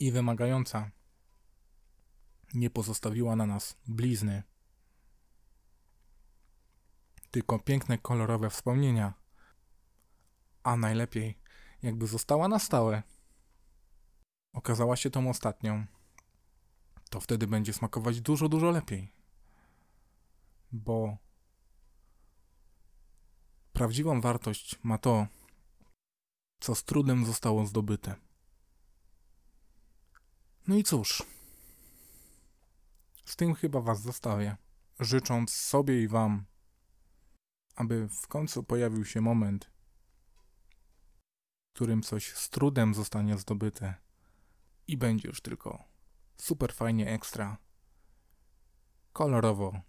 i 0.00 0.12
wymagająca, 0.12 0.90
nie 2.54 2.70
pozostawiła 2.70 3.36
na 3.36 3.46
nas 3.46 3.76
blizny, 3.86 4.42
tylko 7.30 7.58
piękne, 7.58 7.98
kolorowe 7.98 8.50
wspomnienia, 8.50 9.14
a 10.62 10.76
najlepiej, 10.76 11.38
jakby 11.82 12.06
została 12.06 12.48
na 12.48 12.58
stałe. 12.58 13.02
Okazała 14.52 14.96
się 14.96 15.10
tą 15.10 15.30
ostatnią 15.30 15.86
to 17.10 17.20
wtedy 17.20 17.46
będzie 17.46 17.72
smakować 17.72 18.20
dużo, 18.20 18.48
dużo 18.48 18.70
lepiej. 18.70 19.12
Bo 20.72 21.16
prawdziwą 23.72 24.20
wartość 24.20 24.78
ma 24.82 24.98
to, 24.98 25.26
co 26.60 26.74
z 26.74 26.84
trudem 26.84 27.26
zostało 27.26 27.66
zdobyte. 27.66 28.29
No 30.70 30.76
i 30.76 30.84
cóż, 30.84 31.22
z 33.24 33.36
tym 33.36 33.54
chyba 33.54 33.80
Was 33.80 34.02
zostawię, 34.02 34.56
życząc 35.00 35.52
sobie 35.52 36.02
i 36.02 36.08
Wam, 36.08 36.44
aby 37.74 38.08
w 38.08 38.26
końcu 38.28 38.62
pojawił 38.62 39.04
się 39.04 39.20
moment, 39.20 39.70
w 41.70 41.74
którym 41.74 42.02
coś 42.02 42.34
z 42.34 42.50
trudem 42.50 42.94
zostanie 42.94 43.38
zdobyte 43.38 43.94
i 44.86 44.96
będzie 44.96 45.28
już 45.28 45.40
tylko 45.40 45.84
super 46.36 46.72
fajnie 46.72 47.10
ekstra, 47.10 47.58
kolorowo 49.12 49.80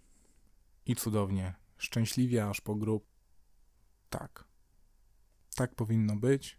i 0.86 0.96
cudownie, 0.96 1.54
szczęśliwie 1.76 2.48
aż 2.48 2.60
po 2.60 2.74
grób. 2.74 3.06
Tak. 4.10 4.44
Tak 5.54 5.74
powinno 5.74 6.16
być. 6.16 6.58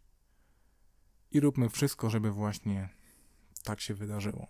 I 1.31 1.39
róbmy 1.39 1.69
wszystko, 1.69 2.09
żeby 2.09 2.31
właśnie 2.31 3.02
tak 3.63 3.81
się 3.81 3.93
wydarzyło. 3.93 4.47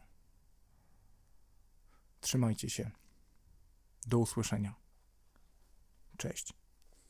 Trzymajcie 2.21 2.69
się. 2.69 2.91
Do 4.05 4.17
usłyszenia. 4.17 4.75
Cześć. 6.17 6.53